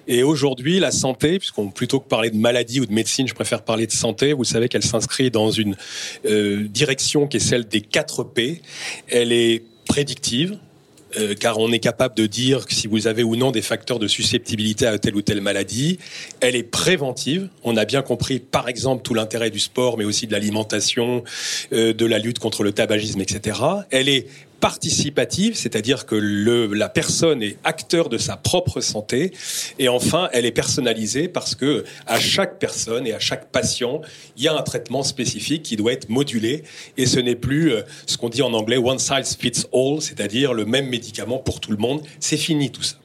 Et 0.07 0.23
aujourd'hui, 0.23 0.79
la 0.79 0.91
santé, 0.91 1.37
puisqu'on 1.37 1.69
plutôt 1.69 1.99
que 1.99 2.07
parler 2.07 2.31
de 2.31 2.37
maladie 2.37 2.79
ou 2.79 2.87
de 2.87 2.93
médecine, 2.93 3.27
je 3.27 3.35
préfère 3.35 3.63
parler 3.63 3.85
de 3.85 3.91
santé. 3.91 4.33
Vous 4.33 4.43
savez 4.43 4.69
qu'elle 4.69 4.83
s'inscrit 4.83 5.29
dans 5.29 5.51
une 5.51 5.75
euh, 6.25 6.67
direction 6.67 7.27
qui 7.27 7.37
est 7.37 7.41
celle 7.41 7.67
des 7.67 7.81
4 7.81 8.23
P. 8.23 8.61
Elle 9.09 9.31
est 9.31 9.63
prédictive, 9.85 10.57
euh, 11.17 11.33
car 11.33 11.57
on 11.57 11.71
est 11.71 11.79
capable 11.79 12.15
de 12.15 12.25
dire 12.25 12.65
si 12.69 12.87
vous 12.87 13.07
avez 13.07 13.23
ou 13.23 13.35
non 13.35 13.51
des 13.51 13.61
facteurs 13.61 13.99
de 13.99 14.07
susceptibilité 14.07 14.85
à 14.85 14.97
telle 14.99 15.15
ou 15.15 15.21
telle 15.21 15.41
maladie. 15.41 15.99
Elle 16.39 16.55
est 16.55 16.63
préventive. 16.63 17.49
On 17.63 17.77
a 17.77 17.85
bien 17.85 18.01
compris, 18.01 18.39
par 18.39 18.69
exemple, 18.69 19.03
tout 19.03 19.13
l'intérêt 19.13 19.49
du 19.49 19.59
sport, 19.59 19.97
mais 19.97 20.05
aussi 20.05 20.27
de 20.27 20.31
l'alimentation, 20.31 21.23
euh, 21.73 21.93
de 21.93 22.05
la 22.05 22.19
lutte 22.19 22.39
contre 22.39 22.63
le 22.63 22.71
tabagisme, 22.71 23.21
etc. 23.21 23.59
Elle 23.91 24.09
est 24.09 24.27
participative, 24.59 25.55
c'est-à-dire 25.55 26.05
que 26.05 26.15
la 26.15 26.89
personne 26.89 27.41
est 27.41 27.57
acteur 27.63 28.09
de 28.09 28.17
sa 28.17 28.37
propre 28.37 28.81
santé. 28.81 29.31
Et 29.79 29.89
enfin, 29.89 30.29
elle 30.33 30.45
est 30.45 30.51
personnalisée 30.51 31.27
parce 31.27 31.55
que 31.55 31.83
à 32.05 32.19
chaque 32.19 32.59
personne 32.59 33.07
et 33.07 33.13
à 33.13 33.19
chaque 33.19 33.49
patient, 33.51 34.01
il 34.37 34.43
y 34.43 34.47
a 34.47 34.55
un 34.55 34.61
traitement 34.61 35.03
spécifique 35.03 35.63
qui 35.63 35.75
doit 35.75 35.93
être 35.93 36.09
modulé. 36.09 36.63
Et 36.97 37.05
ce 37.05 37.19
n'est 37.19 37.35
plus 37.35 37.71
euh, 37.71 37.81
ce 38.05 38.17
qu'on 38.17 38.29
dit 38.29 38.41
en 38.41 38.53
anglais 38.53 38.77
one 38.77 38.99
size 38.99 39.37
fits 39.39 39.65
all, 39.73 40.01
c'est-à-dire 40.01 40.53
le 40.53 40.65
même 40.65 40.87
médicament 40.87 41.37
pour 41.37 41.59
tout 41.59 41.71
le 41.71 41.77
monde. 41.77 42.01
C'est 42.19 42.37
fini 42.37 42.71
tout 42.71 42.83
ça. 42.83 42.98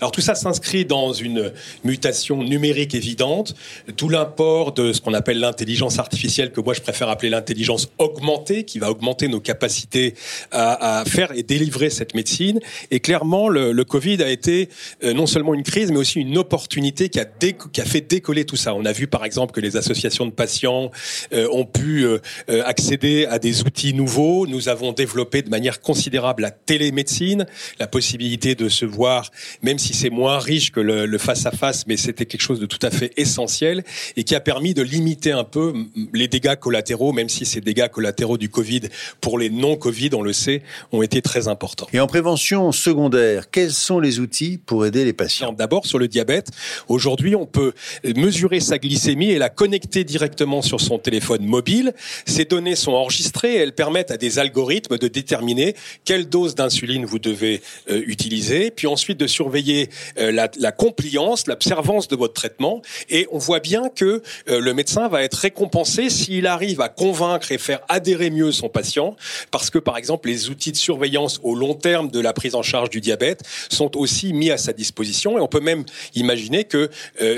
Alors 0.00 0.12
tout 0.12 0.20
ça 0.20 0.34
s'inscrit 0.34 0.84
dans 0.84 1.12
une 1.12 1.52
mutation 1.84 2.42
numérique 2.42 2.94
évidente, 2.94 3.54
tout 3.96 4.08
l'import 4.08 4.72
de 4.72 4.92
ce 4.92 5.00
qu'on 5.00 5.14
appelle 5.14 5.40
l'intelligence 5.40 5.98
artificielle, 5.98 6.52
que 6.52 6.60
moi 6.60 6.74
je 6.74 6.80
préfère 6.80 7.08
appeler 7.08 7.30
l'intelligence 7.30 7.88
augmentée, 7.98 8.64
qui 8.64 8.78
va 8.78 8.90
augmenter 8.90 9.28
nos 9.28 9.40
capacités 9.40 10.14
à, 10.50 11.04
faire 11.06 11.32
et 11.32 11.42
délivrer 11.42 11.90
cette 11.90 12.14
médecine. 12.14 12.60
Et 12.90 13.00
clairement, 13.00 13.48
le, 13.48 13.84
Covid 13.86 14.22
a 14.22 14.30
été 14.30 14.68
euh, 15.04 15.12
non 15.12 15.26
seulement 15.26 15.54
une 15.54 15.62
crise, 15.62 15.92
mais 15.92 15.98
aussi 15.98 16.20
une 16.20 16.36
opportunité 16.38 17.08
qui 17.08 17.20
a, 17.20 17.24
qui 17.24 17.80
a 17.80 17.84
fait 17.84 18.00
décoller 18.00 18.44
tout 18.44 18.56
ça. 18.56 18.74
On 18.74 18.84
a 18.84 18.92
vu 18.92 19.06
par 19.06 19.24
exemple 19.24 19.52
que 19.52 19.60
les 19.60 19.76
associations 19.76 20.26
de 20.26 20.32
patients 20.32 20.90
euh, 21.32 21.48
ont 21.52 21.64
pu 21.64 22.04
euh, 22.04 22.18
accéder 22.64 23.26
à 23.26 23.38
des 23.38 23.62
outils 23.62 23.94
nouveaux. 23.94 24.46
Nous 24.46 24.68
avons 24.68 24.92
développé 24.92 25.42
de 25.42 25.50
manière 25.50 25.80
considérable 25.80 26.42
la 26.42 26.50
télémédecine, 26.50 27.46
la 27.78 27.86
possibilité 27.86 28.54
de 28.54 28.68
se 28.68 28.84
voir 28.84 29.30
même 29.62 29.78
si 29.78 29.94
c'est 29.94 30.10
moins 30.10 30.38
riche 30.38 30.72
que 30.72 30.80
le 30.80 31.18
face 31.18 31.46
à 31.46 31.50
face, 31.50 31.86
mais 31.86 31.96
c'était 31.96 32.26
quelque 32.26 32.42
chose 32.42 32.60
de 32.60 32.66
tout 32.66 32.78
à 32.82 32.90
fait 32.90 33.12
essentiel 33.16 33.84
et 34.16 34.24
qui 34.24 34.34
a 34.34 34.40
permis 34.40 34.74
de 34.74 34.82
limiter 34.82 35.32
un 35.32 35.44
peu 35.44 35.72
les 36.12 36.28
dégâts 36.28 36.56
collatéraux, 36.56 37.12
même 37.12 37.28
si 37.28 37.46
ces 37.46 37.60
dégâts 37.60 37.88
collatéraux 37.88 38.38
du 38.38 38.48
Covid 38.48 38.82
pour 39.20 39.38
les 39.38 39.50
non-Covid, 39.50 40.10
on 40.14 40.22
le 40.22 40.32
sait, 40.32 40.62
ont 40.92 41.02
été 41.02 41.22
très 41.22 41.48
importants. 41.48 41.88
Et 41.92 42.00
en 42.00 42.06
prévention 42.06 42.72
secondaire, 42.72 43.50
quels 43.50 43.72
sont 43.72 44.00
les 44.00 44.20
outils 44.20 44.58
pour 44.58 44.86
aider 44.86 45.04
les 45.04 45.12
patients? 45.12 45.52
D'abord 45.52 45.86
sur 45.86 45.98
le 45.98 46.08
diabète, 46.08 46.50
aujourd'hui 46.88 47.34
on 47.34 47.46
peut 47.46 47.72
mesurer 48.16 48.60
sa 48.60 48.78
glycémie 48.78 49.30
et 49.30 49.38
la 49.38 49.48
connecter 49.48 50.04
directement 50.04 50.62
sur 50.62 50.80
son 50.80 50.98
téléphone 50.98 51.44
mobile. 51.44 51.94
Ces 52.26 52.44
données 52.44 52.76
sont 52.76 52.92
enregistrées, 52.92 53.56
elles 53.56 53.74
permettent 53.74 54.10
à 54.10 54.16
des 54.16 54.38
algorithmes 54.38 54.98
de 54.98 55.08
déterminer 55.08 55.74
quelle 56.04 56.28
dose 56.28 56.54
d'insuline 56.54 57.04
vous 57.04 57.18
devez 57.18 57.62
euh, 57.90 58.02
utiliser, 58.06 58.70
puis 58.70 58.86
ensuite 58.86 59.18
de 59.18 59.26
surveiller 59.26 59.45
euh, 59.54 60.32
la, 60.32 60.72
compliance, 60.72 61.46
l'observance 61.46 62.08
de 62.08 62.16
votre 62.16 62.34
traitement. 62.34 62.82
Et 63.08 63.26
on 63.32 63.38
voit 63.38 63.60
bien 63.60 63.88
que 63.88 64.22
euh, 64.48 64.60
le 64.60 64.74
médecin 64.74 65.08
va 65.08 65.22
être 65.22 65.34
récompensé 65.34 66.10
s'il 66.10 66.46
arrive 66.46 66.80
à 66.80 66.88
convaincre 66.88 67.52
et 67.52 67.58
faire 67.58 67.80
adhérer 67.88 68.30
mieux 68.30 68.52
son 68.52 68.68
patient, 68.68 69.16
parce 69.50 69.70
que 69.70 69.78
par 69.78 69.96
exemple 69.96 70.28
les 70.28 70.50
outils 70.50 70.72
de 70.72 70.76
surveillance 70.76 71.40
au 71.42 71.54
long 71.54 71.74
terme 71.74 72.10
de 72.10 72.20
la 72.20 72.32
prise 72.32 72.54
en 72.54 72.62
charge 72.62 72.90
du 72.90 73.00
diabète 73.00 73.42
sont 73.68 73.96
aussi 73.96 74.32
mis 74.32 74.50
à 74.50 74.58
sa 74.58 74.72
disposition. 74.72 75.38
Et 75.38 75.40
on 75.40 75.48
peut 75.48 75.60
même 75.60 75.84
imaginer 76.14 76.64
que 76.64 76.90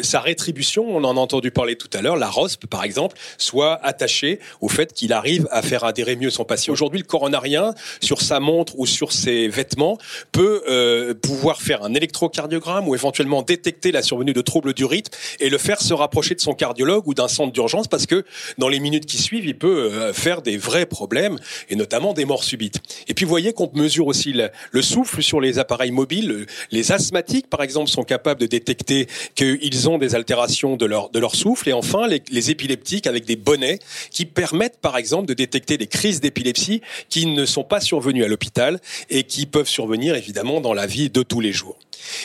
sa 0.03 0.21
rétribution, 0.21 0.85
on 0.89 1.05
en 1.05 1.17
a 1.17 1.21
entendu 1.21 1.51
parler 1.51 1.77
tout 1.77 1.91
à 1.93 2.03
l'heure, 2.03 2.17
la 2.17 2.29
ROSP 2.29 2.67
par 2.67 2.85
exemple, 2.85 3.17
soit 3.39 3.79
attachée 3.85 4.41
au 4.61 4.69
fait 4.69 4.93
qu'il 4.93 5.13
arrive 5.13 5.49
à 5.51 5.63
faire 5.63 5.85
adhérer 5.85 6.17
mieux 6.17 6.31
son 6.31 6.45
patient. 6.45 6.73
Aujourd'hui, 6.73 7.01
le 7.01 7.07
coronarien, 7.07 7.75
sur 8.01 8.21
sa 8.21 8.41
montre 8.41 8.79
ou 8.79 8.87
sur 8.87 9.13
ses 9.13 9.49
vêtements, 9.49 9.99
peut 10.33 10.63
euh, 10.69 11.15
pouvoir 11.15 11.61
faire 11.63 11.85
un 11.85 11.95
électrocardiogramme 11.99 12.89
ou 12.89 12.95
éventuellement 12.95 13.43
détecter 13.43 13.93
la 13.93 14.03
survenue 14.03 14.33
de 14.33 14.41
troubles 14.41 14.73
du 14.73 14.85
rythme 14.85 15.13
et 15.41 15.51
le 15.51 15.59
faire 15.59 15.81
se 15.81 15.93
rapprocher 15.93 16.35
de 16.35 16.41
son 16.41 16.55
cardiologue 16.55 17.07
ou 17.07 17.15
d'un 17.15 17.29
centre 17.29 17.53
d'urgence 17.53 17.89
parce 17.89 18.07
que 18.07 18.25
dans 18.57 18.69
les 18.69 18.81
minutes 18.81 19.07
qui 19.07 19.19
suivent, 19.19 19.47
il 19.47 19.59
peut 19.59 19.91
euh, 19.93 20.13
faire 20.13 20.43
des 20.43 20.57
vrais 20.57 20.87
problèmes 20.87 21.39
et 21.69 21.77
notamment 21.77 22.15
des 22.15 22.25
morts 22.25 22.45
subites. 22.45 22.81
Et 23.07 23.15
puis, 23.15 23.25
vous 23.25 23.31
voyez 23.31 23.53
qu'on 23.53 23.71
mesure 23.75 24.07
aussi 24.07 24.33
le, 24.33 24.49
le 24.71 24.83
souffle 24.83 25.23
sur 25.23 25.41
les 25.41 25.59
appareils 25.59 25.91
mobiles. 25.91 26.47
Les 26.71 26.93
asthmatiques, 26.93 27.49
par 27.49 27.63
exemple, 27.63 27.91
sont 27.91 28.05
capables 28.05 28.41
de 28.41 28.47
détecter 28.47 29.07
qu'ils 29.35 29.89
ont 29.89 29.99
des 29.99 30.15
altérations 30.15 30.77
de 30.77 30.87
leur, 30.87 31.11
de 31.11 31.19
leur 31.19 31.35
souffle. 31.35 31.69
Et 31.69 31.73
enfin, 31.73 32.07
les, 32.07 32.23
les 32.31 32.51
épileptiques 32.51 33.07
avec 33.07 33.25
des 33.25 33.37
bonnets 33.37 33.79
qui 34.11 34.25
permettent, 34.25 34.81
par 34.81 34.97
exemple, 34.97 35.27
de 35.27 35.35
détecter 35.35 35.77
des 35.77 35.87
crises 35.87 36.21
d'épilepsie 36.21 36.81
qui 37.09 37.27
ne 37.27 37.45
sont 37.45 37.65
pas 37.65 37.81
survenues 37.81 38.25
à 38.25 38.29
l'hôpital 38.29 38.81
et 39.11 39.25
qui 39.25 39.47
peuvent 39.47 39.69
survenir 39.69 40.15
évidemment 40.15 40.61
dans 40.61 40.75
la 40.75 40.87
vie 40.87 41.11
de 41.11 41.23
tous 41.23 41.41
les 41.41 41.53
jours. 41.53 41.79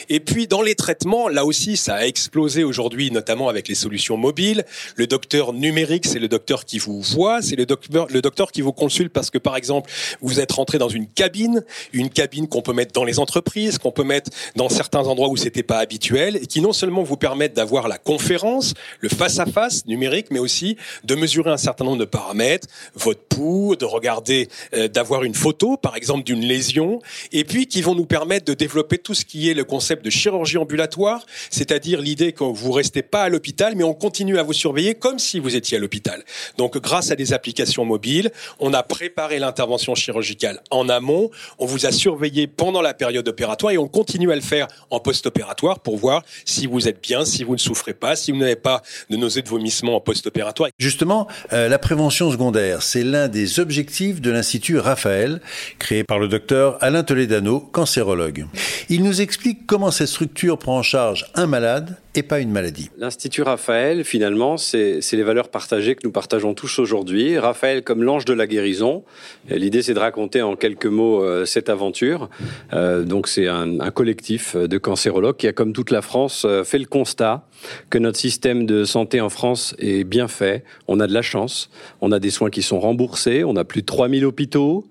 Et 0.10 0.20
puis 0.20 0.48
dans 0.48 0.62
les 0.62 0.75
traitements, 0.75 1.27
là 1.27 1.46
aussi, 1.46 1.77
ça 1.77 1.96
a 1.96 2.06
explosé 2.06 2.63
aujourd'hui, 2.63 3.12
notamment 3.12 3.50
avec 3.50 3.68
les 3.68 3.75
solutions 3.75 4.18
mobiles. 4.18 4.65
Le 4.96 5.08
docteur 5.08 5.53
numérique, 5.53 6.06
c'est 6.06 6.20
le 6.20 6.27
docteur 6.27 6.65
qui 6.65 6.80
vous 6.80 7.01
voit, 7.01 7.42
c'est 7.42 7.56
le 7.56 7.65
docteur, 7.65 8.08
le 8.10 8.22
docteur 8.22 8.51
qui 8.51 8.62
vous 8.62 8.74
consulte 8.74 9.13
parce 9.13 9.30
que 9.30 9.38
par 9.38 9.56
exemple, 9.56 9.89
vous 10.22 10.39
êtes 10.39 10.51
rentré 10.51 10.77
dans 10.77 10.89
une 10.89 11.08
cabine, 11.08 11.63
une 11.92 12.10
cabine 12.10 12.48
qu'on 12.48 12.62
peut 12.62 12.74
mettre 12.74 12.94
dans 12.94 13.03
les 13.03 13.20
entreprises, 13.20 13.77
qu'on 13.77 13.92
peut 13.92 14.03
mettre 14.03 14.32
dans 14.56 14.70
certains 14.70 15.01
endroits 15.01 15.30
où 15.30 15.38
c'était 15.38 15.63
pas 15.63 15.80
habituel, 15.80 16.38
et 16.38 16.46
qui 16.46 16.62
non 16.62 16.74
seulement 16.74 17.03
vous 17.03 17.18
permettent 17.18 17.53
d'avoir 17.53 17.88
la 17.88 17.98
conférence, 17.98 18.74
le 19.00 19.10
face 19.10 19.39
à 19.39 19.46
face 19.46 19.86
numérique, 19.86 20.27
mais 20.32 20.39
aussi 20.39 20.77
de 21.03 21.15
mesurer 21.15 21.51
un 21.51 21.58
certain 21.58 21.86
nombre 21.86 21.98
de 21.98 22.06
paramètres, 22.06 22.68
votre 22.96 23.22
pouls, 23.22 23.75
de 23.75 23.86
regarder, 23.86 24.48
euh, 24.74 24.88
d'avoir 24.88 25.24
une 25.24 25.36
photo, 25.36 25.77
par 25.77 25.96
exemple, 25.96 26.24
d'une 26.24 26.42
lésion, 26.42 27.01
et 27.32 27.44
puis 27.44 27.68
qui 27.68 27.82
vont 27.82 27.96
nous 27.96 28.06
permettre 28.06 28.46
de 28.46 28.53
développer 28.53 28.98
tout 28.98 29.13
ce 29.13 29.25
qui 29.25 29.50
est 29.50 29.53
le 29.53 29.62
le 29.63 29.65
concept 29.65 30.03
de 30.03 30.10
chirurgie 30.10 30.58
ambulatoire, 30.58 31.25
c'est-à-dire 31.50 32.01
l'idée 32.01 32.34
que 32.34 32.43
vous 32.43 32.74
restez 32.74 33.01
pas 33.01 33.24
à 33.24 33.29
l'hôpital, 33.29 33.75
mais 33.77 33.86
on 33.86 33.93
continue 33.93 34.38
à 34.38 34.43
vous 34.43 34.51
surveiller 34.51 34.93
comme 34.93 35.20
si 35.20 35.39
vous 35.39 35.55
étiez 35.55 35.77
à 35.77 35.79
l'hôpital. 35.79 36.22
Donc, 36.58 36.77
grâce 36.79 37.12
à 37.12 37.15
des 37.15 37.32
applications 37.32 37.86
mobiles, 37.86 38.29
on 38.60 38.74
a 38.74 38.84
préparé 38.84 39.39
l'intervention 39.39 39.96
chirurgicale 39.96 40.62
en 40.70 40.89
amont, 40.89 41.32
on 41.60 41.65
vous 41.65 41.86
a 41.86 41.93
surveillé 41.93 42.48
pendant 42.48 42.82
la 42.82 42.93
période 42.93 43.25
opératoire 43.25 43.72
et 43.72 43.77
on 43.77 43.88
continue 43.88 44.34
à 44.34 44.36
le 44.36 44.41
faire 44.41 44.67
en 44.89 45.00
post-opératoire 45.00 45.79
pour 45.79 45.96
voir 45.96 46.24
si 46.43 46.67
vous 46.67 46.89
êtes 46.89 47.01
bien, 47.01 47.24
si 47.24 47.46
vous 47.46 47.53
ne 47.53 47.60
souffrez 47.60 47.93
pas, 47.93 48.17
si 48.17 48.34
vous 48.34 48.39
n'avez 48.39 48.58
pas 48.58 48.82
de 49.10 49.15
nausées 49.15 49.43
de 49.43 49.50
vomissement 49.50 49.96
en 49.96 50.01
post-opératoire. 50.01 50.70
Justement, 50.77 51.27
euh, 51.53 51.70
la 51.70 51.79
prévention 51.79 52.29
secondaire, 52.29 52.82
c'est 52.82 53.03
l'un 53.03 53.29
des 53.29 53.62
objectifs 53.62 54.20
de 54.20 54.29
l'Institut 54.29 54.79
Raphaël, 54.79 55.39
créé 55.79 56.03
par 56.03 56.20
le 56.20 56.27
docteur 56.27 56.77
Alain 56.82 57.03
Toledano, 57.03 57.62
cancérologue. 57.62 58.46
Il 58.95 59.01
nous 59.01 59.21
explique 59.21 59.65
comment 59.65 59.89
cette 59.89 60.09
structure 60.09 60.59
prend 60.59 60.77
en 60.77 60.83
charge 60.83 61.25
un 61.33 61.47
malade 61.47 61.97
et 62.15 62.24
pas 62.24 62.39
une 62.39 62.51
maladie. 62.51 62.91
L'Institut 62.98 63.41
Raphaël, 63.41 64.03
finalement, 64.03 64.58
c'est 64.58 65.01
les 65.12 65.24
valeurs 65.24 65.50
partagées 65.50 65.96
que 65.96 66.01
nous 66.03 66.12
partageons 66.12 66.53
tous 66.53 66.77
aujourd'hui. 66.77 67.39
Raphaël 67.39 67.84
comme 67.84 68.03
l'ange 68.03 68.25
de 68.25 68.34
la 68.34 68.46
guérison. 68.46 69.03
L'idée, 69.50 69.82
c'est 69.82 69.96
de 69.96 70.00
raconter 70.00 70.41
en 70.41 70.55
quelques 70.55 70.86
mots 70.86 71.24
euh, 71.24 71.46
cette 71.46 71.70
aventure. 71.70 72.29
Euh, 72.74 73.03
donc, 73.03 73.27
c'est 73.27 73.48
un, 73.48 73.77
collectif 73.91 74.55
de 74.55 74.77
cancérologues 74.77 75.38
qui 75.38 75.48
a, 75.48 75.53
comme 75.53 75.74
toute 75.74 75.91
la 75.91 76.01
France, 76.01 76.43
euh, 76.46 76.63
fait 76.63 76.77
le 76.79 76.86
constat 76.86 77.48
que 77.89 77.98
notre 77.98 78.20
système 78.20 78.65
de 78.65 78.84
santé 78.84 79.22
en 79.22 79.29
France 79.29 79.75
est 79.79 80.03
bien 80.03 80.27
fait. 80.27 80.63
On 80.88 81.00
a 81.00 81.08
de 81.08 81.13
la 81.13 81.22
chance. 81.22 81.70
On 82.01 82.12
a 82.12 82.20
des 82.20 82.29
soins 82.29 82.50
qui 82.50 82.62
sont 82.62 82.79
remboursés. 82.79 83.43
On 83.43 83.55
a 83.55 83.63
plus 83.63 83.82
de 83.82 83.86
3000 83.86 84.25
hôpitaux. 84.25 84.86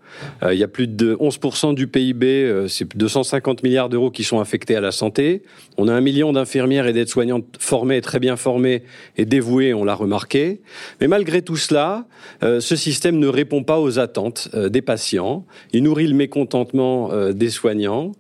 il 0.51 0.59
y 0.59 0.65
a 0.65 0.69
plus 0.69 0.89
de 0.89 1.15
11% 1.17 1.75
du 1.75 1.87
PIB. 1.87 2.67
c'est 2.69 2.97
250 2.97 3.63
milliards 3.63 3.91
d'euros 3.91 4.11
qui 4.11 4.25
sont 4.25 4.41
affectés 4.41 4.75
à 4.75 4.81
la 4.81 4.91
santé. 4.91 5.43
On 5.77 5.87
a 5.89 5.93
un 5.93 6.01
million 6.01 6.33
d'infirmières 6.33 6.87
et 6.87 6.95
d'aides 6.95 7.09
soignantes 7.13 7.57
formées, 7.59 8.01
très 8.01 8.19
bien 8.19 8.37
formées 8.37 8.83
et 9.19 9.27
dévouées, 9.27 9.75
on 9.75 9.85
l'a 9.85 9.95
remarqué. 9.95 10.63
Mais 11.01 11.09
malgré 11.09 11.43
tout 11.43 11.57
cela, 11.57 12.07
euh, 12.43 12.61
ce 12.61 12.75
système 12.75 13.19
ne 13.19 13.27
répond 13.27 13.65
pas 13.65 13.79
aux 13.81 13.99
attentes 13.99 14.49
euh, 14.55 14.71
des 14.71 14.81
patients. 14.81 15.45
Il 15.73 15.83
nourrit 15.83 16.07
le 16.07 16.15
mécontentement 16.15 17.13
euh, 17.13 17.33
des 17.33 17.51
soignants 17.51 18.13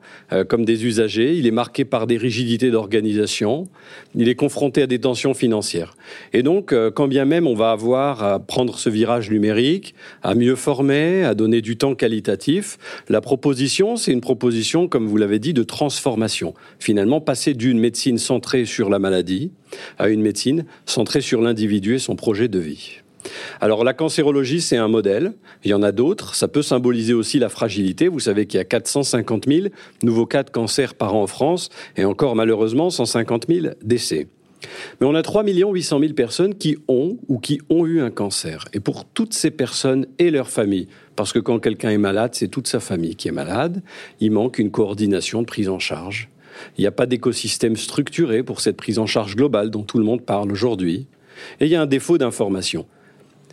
comme 0.48 0.64
des 0.64 0.86
usagers. 0.86 1.34
Il 1.36 1.46
est 1.46 1.52
marqué 1.52 1.84
par 1.84 2.06
des 2.06 2.16
rigidités 2.16 2.70
d'organisation. 2.70 3.68
Il 4.14 4.28
est 4.30 4.34
confronté 4.34 4.82
à 4.82 4.86
des 4.86 4.98
tensions 4.98 5.34
financières. 5.34 5.94
Et 6.32 6.42
donc, 6.42 6.74
quand 6.94 7.06
bien 7.06 7.26
même 7.26 7.46
on 7.46 7.54
va 7.54 7.70
avoir 7.70 8.22
à 8.22 8.38
prendre 8.38 8.78
ce 8.78 8.88
virage 8.88 9.30
numérique, 9.30 9.94
à 10.22 10.34
mieux 10.34 10.56
former, 10.56 11.24
à 11.24 11.34
donner 11.34 11.60
du 11.60 11.76
temps 11.76 11.94
qualitatif, 11.94 12.78
la 13.08 13.20
proposition, 13.20 13.96
c'est 13.96 14.12
une 14.12 14.22
proposition, 14.22 14.88
comme 14.88 15.06
vous 15.06 15.18
l'avez 15.18 15.38
dit, 15.38 15.52
de 15.52 15.62
transformation. 15.62 16.54
Finalement, 16.78 17.20
passer 17.20 17.52
d'une 17.52 17.78
médecine 17.78 18.16
centrée 18.16 18.64
sur 18.64 18.81
la 18.90 18.98
maladie 18.98 19.52
à 19.98 20.08
une 20.08 20.22
médecine 20.22 20.64
centrée 20.86 21.20
sur 21.20 21.40
l'individu 21.40 21.94
et 21.96 21.98
son 21.98 22.16
projet 22.16 22.48
de 22.48 22.58
vie. 22.58 23.02
Alors 23.60 23.84
la 23.84 23.94
cancérologie, 23.94 24.60
c'est 24.60 24.76
un 24.76 24.88
modèle. 24.88 25.34
Il 25.64 25.70
y 25.70 25.74
en 25.74 25.82
a 25.82 25.92
d'autres. 25.92 26.34
Ça 26.34 26.48
peut 26.48 26.62
symboliser 26.62 27.14
aussi 27.14 27.38
la 27.38 27.48
fragilité. 27.48 28.08
Vous 28.08 28.20
savez 28.20 28.46
qu'il 28.46 28.58
y 28.58 28.60
a 28.60 28.64
450 28.64 29.46
000 29.46 29.68
nouveaux 30.02 30.26
cas 30.26 30.42
de 30.42 30.50
cancer 30.50 30.94
par 30.94 31.14
an 31.14 31.22
en 31.22 31.26
France 31.26 31.68
et 31.96 32.04
encore 32.04 32.34
malheureusement 32.34 32.90
150 32.90 33.46
000 33.48 33.74
décès. 33.82 34.26
Mais 35.00 35.06
on 35.06 35.14
a 35.14 35.22
3 35.22 35.44
800 35.44 36.00
000 36.00 36.12
personnes 36.12 36.54
qui 36.54 36.76
ont 36.88 37.18
ou 37.28 37.38
qui 37.38 37.60
ont 37.68 37.86
eu 37.86 38.00
un 38.00 38.10
cancer. 38.10 38.64
Et 38.72 38.80
pour 38.80 39.04
toutes 39.04 39.34
ces 39.34 39.50
personnes 39.50 40.06
et 40.18 40.30
leurs 40.30 40.50
familles, 40.50 40.88
parce 41.16 41.32
que 41.32 41.38
quand 41.38 41.58
quelqu'un 41.58 41.90
est 41.90 41.98
malade, 41.98 42.34
c'est 42.34 42.48
toute 42.48 42.68
sa 42.68 42.80
famille 42.80 43.16
qui 43.16 43.28
est 43.28 43.32
malade, 43.32 43.82
il 44.20 44.30
manque 44.30 44.58
une 44.58 44.70
coordination 44.70 45.42
de 45.42 45.46
prise 45.46 45.68
en 45.68 45.78
charge. 45.78 46.28
Il 46.76 46.80
n'y 46.82 46.86
a 46.86 46.92
pas 46.92 47.06
d'écosystème 47.06 47.76
structuré 47.76 48.42
pour 48.42 48.60
cette 48.60 48.76
prise 48.76 48.98
en 48.98 49.06
charge 49.06 49.36
globale 49.36 49.70
dont 49.70 49.82
tout 49.82 49.98
le 49.98 50.04
monde 50.04 50.22
parle 50.22 50.52
aujourd'hui. 50.52 51.06
Et 51.60 51.66
il 51.66 51.70
y 51.70 51.76
a 51.76 51.82
un 51.82 51.86
défaut 51.86 52.18
d'information. 52.18 52.86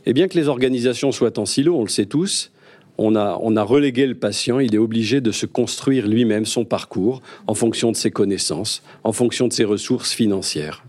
Et 0.06 0.13
bien 0.13 0.27
que 0.27 0.38
les 0.38 0.48
organisations 0.48 1.12
soient 1.12 1.39
en 1.39 1.46
silo, 1.46 1.75
on 1.75 1.84
le 1.84 1.89
sait 1.89 2.06
tous, 2.06 2.51
on 2.98 3.15
a, 3.15 3.39
on 3.41 3.56
a 3.56 3.63
relégué 3.63 4.06
le 4.08 4.15
patient, 4.15 4.60
il 4.60 4.75
est 4.75 4.79
obligé 4.79 5.22
de 5.22 5.32
se 5.32 5.46
construire 5.46 6.08
lui-même 6.08 6.46
son 6.46 6.65
parcours 6.65 7.22
en 7.48 7.53
fonction 7.53 7.91
de 7.91 7.98
ses 7.98 8.12
connaissances, 8.12 8.84
en 9.03 9.13
fonction 9.13 9.48
de 9.48 9.53
ses 9.53 9.63
ressources 9.63 10.12
financières. 10.12 10.84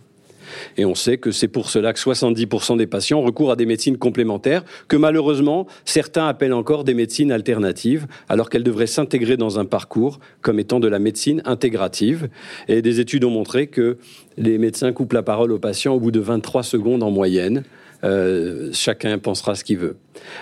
Et 0.77 0.85
on 0.85 0.95
sait 0.95 1.19
que 1.19 1.31
c'est 1.31 1.49
pour 1.49 1.71
cela 1.71 1.93
que 1.93 1.99
70% 1.99 2.77
des 2.77 2.87
patients 2.87 3.21
recourent 3.21 3.53
à 3.53 3.57
des 3.57 3.67
médecines 3.67 3.99
complémentaires, 3.99 4.65
que 4.89 4.97
malheureusement, 4.97 5.67
certains 5.85 6.27
appellent 6.27 6.53
encore 6.53 6.85
des 6.85 6.95
médecines 6.95 7.33
alternatives, 7.33 8.07
alors 8.29 8.51
qu'elles 8.51 8.65
devraient 8.65 8.87
s'intégrer 8.87 9.37
dans 9.37 9.59
un 9.59 9.65
parcours 9.65 10.21
comme 10.43 10.59
étant 10.59 10.81
de 10.81 10.89
la 10.89 10.99
médecine 10.99 11.43
intégrative. 11.45 12.29
Et 12.69 12.83
des 12.83 13.01
études 13.01 13.25
ont 13.25 13.31
montré 13.31 13.67
que 13.67 13.99
les 14.37 14.59
médecins 14.59 14.93
coupent 14.93 15.13
la 15.13 15.23
parole 15.23 15.53
aux 15.53 15.59
patients 15.59 15.95
au 15.95 16.01
bout 16.01 16.11
de 16.11 16.21
23 16.21 16.63
secondes 16.63 17.03
en 17.03 17.11
moyenne. 17.11 17.65
Euh, 18.03 18.71
chacun 18.73 19.19
pensera 19.19 19.55
ce 19.55 19.65
qu'il 19.65 19.79
veut. 19.79 19.97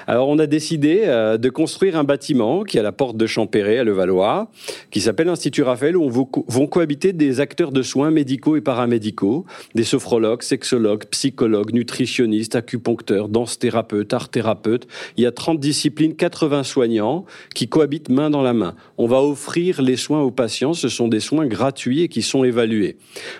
Alors 0.06 0.28
on 0.28 0.38
a 0.38 0.46
décidé 0.46 1.02
euh, 1.04 1.38
de 1.38 1.48
construire 1.48 1.96
un 1.96 2.04
bâtiment 2.04 2.64
qui 2.64 2.76
est 2.76 2.80
à 2.80 2.82
la 2.82 2.92
porte 2.92 3.16
de 3.16 3.26
Champéret 3.26 3.78
à 3.78 3.84
Levallois, 3.84 4.50
qui 4.90 5.00
s'appelle 5.00 5.26
l'Institut 5.26 5.62
Raphaël, 5.62 5.96
où 5.96 6.10
vont 6.10 6.66
cohabiter 6.66 7.12
des 7.12 7.40
acteurs 7.40 7.72
de 7.72 7.82
soins 7.82 8.10
médicaux 8.10 8.56
et 8.56 8.60
paramédicaux, 8.60 9.44
des 9.74 9.84
sophrologues, 9.84 10.42
sexologues, 10.42 11.04
psychologues, 11.06 11.72
nutritionnistes, 11.72 12.56
acupuncteurs, 12.56 13.28
danse-thérapeutes, 13.28 14.12
art-thérapeutes. 14.12 14.86
Il 15.16 15.24
y 15.24 15.26
a 15.26 15.32
30 15.32 15.60
disciplines, 15.60 16.14
80 16.14 16.62
soignants 16.62 17.24
qui 17.54 17.68
cohabitent 17.68 18.08
main 18.08 18.30
dans 18.30 18.42
la 18.42 18.52
main. 18.52 18.74
On 18.96 19.06
va 19.06 19.22
offrir 19.22 19.82
les 19.82 19.96
soins 19.96 20.22
aux 20.22 20.30
patients, 20.30 20.74
ce 20.74 20.88
sont 20.88 21.08
des 21.08 21.20
soins 21.20 21.46
gratuits 21.46 22.02
et 22.02 22.08
qui 22.08 22.22
sont 22.22 22.44
évalués. 22.44 22.96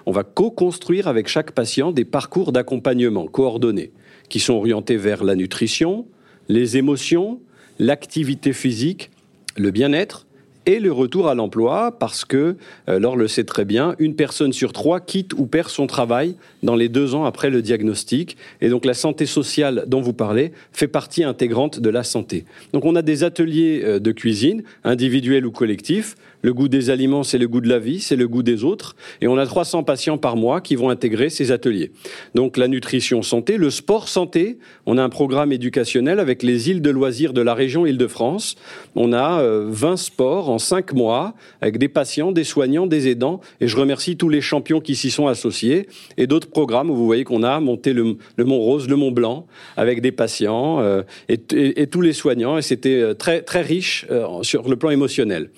On 0.07 0.13
va 0.13 0.25
co-construire 0.25 1.09
avec 1.09 1.29
chaque 1.29 1.53
patient 1.53 1.93
des 1.93 2.05
parcours 2.05 2.53
d'accompagnement 2.53 3.27
coordonnés 3.27 3.93
qui 4.29 4.41
sont 4.41 4.55
orientés 4.55 4.97
vers 4.97 5.25
la 5.25 5.35
nutrition, 5.35 6.07
les 6.49 6.77
émotions, 6.77 7.41
l'activité 7.79 8.53
physique, 8.53 9.11
le 9.57 9.71
bien-être 9.71 10.27
et 10.69 10.81
le 10.81 10.93
retour 10.93 11.29
à 11.29 11.35
l'emploi 11.35 11.97
parce 11.99 12.27
que, 12.27 12.57
euh, 12.91 12.99
Laure 12.99 13.17
le 13.17 13.27
sait 13.27 13.45
très 13.45 13.65
bien, 13.65 13.95
une 13.99 14.15
personne 14.15 14.53
sur 14.53 14.75
trois 14.75 15.01
quitte 15.01 15.33
ou 15.33 15.47
perd 15.47 15.71
son 15.71 15.87
travail 15.87 16.35
dans 16.63 16.77
les 16.77 16.91
deux 16.91 17.15
ans 17.15 17.25
après 17.25 17.49
le 17.49 17.63
diagnostic. 17.63 18.37
Et 18.61 18.69
donc 18.69 18.85
la 18.85 18.93
santé 18.93 19.25
sociale 19.25 19.85
dont 19.87 20.03
vous 20.03 20.13
parlez 20.13 20.53
fait 20.73 20.87
partie 20.87 21.25
intégrante 21.25 21.81
de 21.81 21.89
la 21.89 22.03
santé. 22.03 22.45
Donc 22.75 22.85
on 22.85 22.97
a 22.97 23.03
des 23.03 23.25
ateliers 23.25 23.81
euh, 23.83 23.99
de 23.99 24.13
cuisine, 24.13 24.63
individuels 24.85 25.47
ou 25.47 25.51
collectifs, 25.51 26.17
le 26.43 26.55
goût 26.55 26.69
des 26.69 26.91
aliments, 26.91 27.25
c'est 27.25 27.39
le 27.39 27.49
goût 27.49 27.61
de 27.61 27.69
la 27.69 27.79
vie, 27.79 28.01
c'est 28.01 28.17
le 28.17 28.29
goût 28.29 28.43
des 28.43 28.65
autres. 28.65 28.95
Et 29.21 29.27
on 29.27 29.37
a 29.37 29.47
300 29.47 29.83
patients 29.83 30.19
par 30.19 30.37
mois 30.37 30.61
qui 30.61 30.77
vont 30.77 30.89
intégrer 30.89 31.31
ces 31.31 31.51
ateliers. 31.51 31.91
Donc 32.35 32.57
la 32.57 32.69
nutrition 32.69 33.23
santé, 33.23 33.57
le 33.57 33.71
sport 33.71 34.09
santé. 34.09 34.59
On 34.87 34.99
a 34.99 35.03
un 35.03 35.09
programme 35.09 35.53
éducationnel 35.53 36.21
avec 36.21 36.43
les 36.43 36.71
îles 36.71 36.83
de 36.83 36.91
loisirs 36.91 37.33
de 37.33 37.41
la 37.41 37.55
région 37.55 37.87
Île-de-France. 37.87 38.57
On 38.95 39.13
a 39.13 39.43
20 39.43 39.43
euh, 39.43 39.97
sports 39.97 40.51
en 40.51 40.59
5 40.59 40.93
mois 40.93 41.35
avec 41.61 41.79
des 41.79 41.89
patients, 41.89 42.31
des 42.31 42.45
soignants, 42.45 42.87
des 42.87 43.09
aidants. 43.09 43.41
Et 43.61 43.67
je 43.67 43.77
remercie 43.77 44.17
tous 44.17 44.29
les 44.29 44.41
champions 44.41 44.81
qui 44.81 44.95
s'y 44.95 45.11
sont 45.11 45.27
associés. 45.27 45.89
Et 46.17 46.27
d'autres 46.27 46.51
programmes 46.51 46.91
où 46.91 46.95
vous 46.95 47.07
voyez 47.07 47.25
qu'on 47.25 47.43
a 47.43 47.59
monté 47.61 47.93
le, 47.93 48.17
Mont 48.39 48.59
Rose, 48.59 48.89
le 48.89 48.97
Mont 48.97 49.11
Blanc 49.11 49.47
avec 49.77 50.01
des 50.01 50.13
patients 50.13 50.81
euh, 50.81 51.03
et, 51.29 51.87
tous 51.87 52.01
les 52.01 52.13
soignants. 52.13 52.59
Et 52.59 52.63
c'était 52.63 53.01
euh, 53.01 53.15
très, 53.15 53.43
très 53.43 53.63
riche 53.63 54.07
sur 54.43 54.69
le 54.69 54.77
plan 54.77 54.91
émotionnel. 54.91 55.51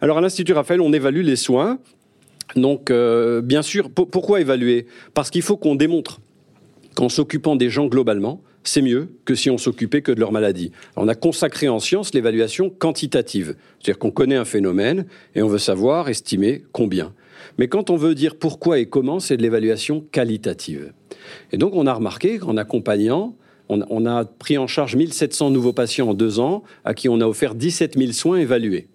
Alors 0.00 0.20
l'Institut 0.24 0.52
Raphaël, 0.52 0.80
on 0.80 0.92
évalue 0.92 1.22
les 1.22 1.36
soins. 1.36 1.78
Donc, 2.56 2.90
euh, 2.90 3.40
bien 3.40 3.62
sûr, 3.62 3.90
pourquoi 3.90 4.40
évaluer? 4.40 4.86
Parce 5.14 5.30
qu'il 5.30 5.42
faut 5.42 5.56
qu'on 5.56 5.74
démontre 5.74 6.20
qu'en 6.94 7.08
s'occupant 7.08 7.56
des 7.56 7.70
gens 7.70 7.86
globalement, 7.86 8.42
c'est 8.62 8.82
mieux 8.82 9.08
que 9.24 9.34
si 9.34 9.50
on 9.50 9.58
s'occupait 9.58 10.00
que 10.02 10.12
de 10.12 10.20
leur 10.20 10.32
maladie. 10.32 10.72
on 10.96 11.06
a 11.08 11.14
consacré 11.14 11.68
en 11.68 11.78
science 11.78 12.14
l'évaluation 12.14 12.70
quantitative, 12.70 13.56
c'est-à-dire 13.78 13.98
qu'on 13.98 14.10
connaît 14.10 14.36
un 14.36 14.44
phénomène 14.44 15.06
et 15.34 15.42
on 15.42 15.48
veut 15.48 15.58
savoir, 15.58 16.08
estimer 16.08 16.64
combien. 16.72 17.12
Mais 17.58 17.68
quand 17.68 17.90
on 17.90 17.96
veut 17.96 18.14
dire 18.14 18.36
pourquoi 18.36 18.78
et 18.78 18.86
comment, 18.86 19.20
c'est 19.20 19.36
de 19.36 19.42
l'évaluation 19.42 20.00
qualitative. 20.12 20.92
Et 21.52 21.58
donc 21.58 21.74
on 21.74 21.86
a 21.86 21.92
remarqué 21.92 22.38
qu'en 22.38 22.56
accompagnant, 22.56 23.36
on, 23.68 23.82
on, 23.90 24.06
a 24.06 24.24
pris 24.24 24.56
en 24.56 24.66
charge 24.66 24.96
1700 24.96 25.50
nouveaux 25.50 25.72
patients 25.72 26.08
en 26.10 26.14
deux 26.14 26.38
ans, 26.38 26.62
à 26.84 26.94
qui 26.94 27.08
on 27.08 27.20
a 27.20 27.26
offert 27.26 27.54
17 27.54 27.98
000 27.98 28.12
soins 28.12 28.38
évalués 28.38 28.88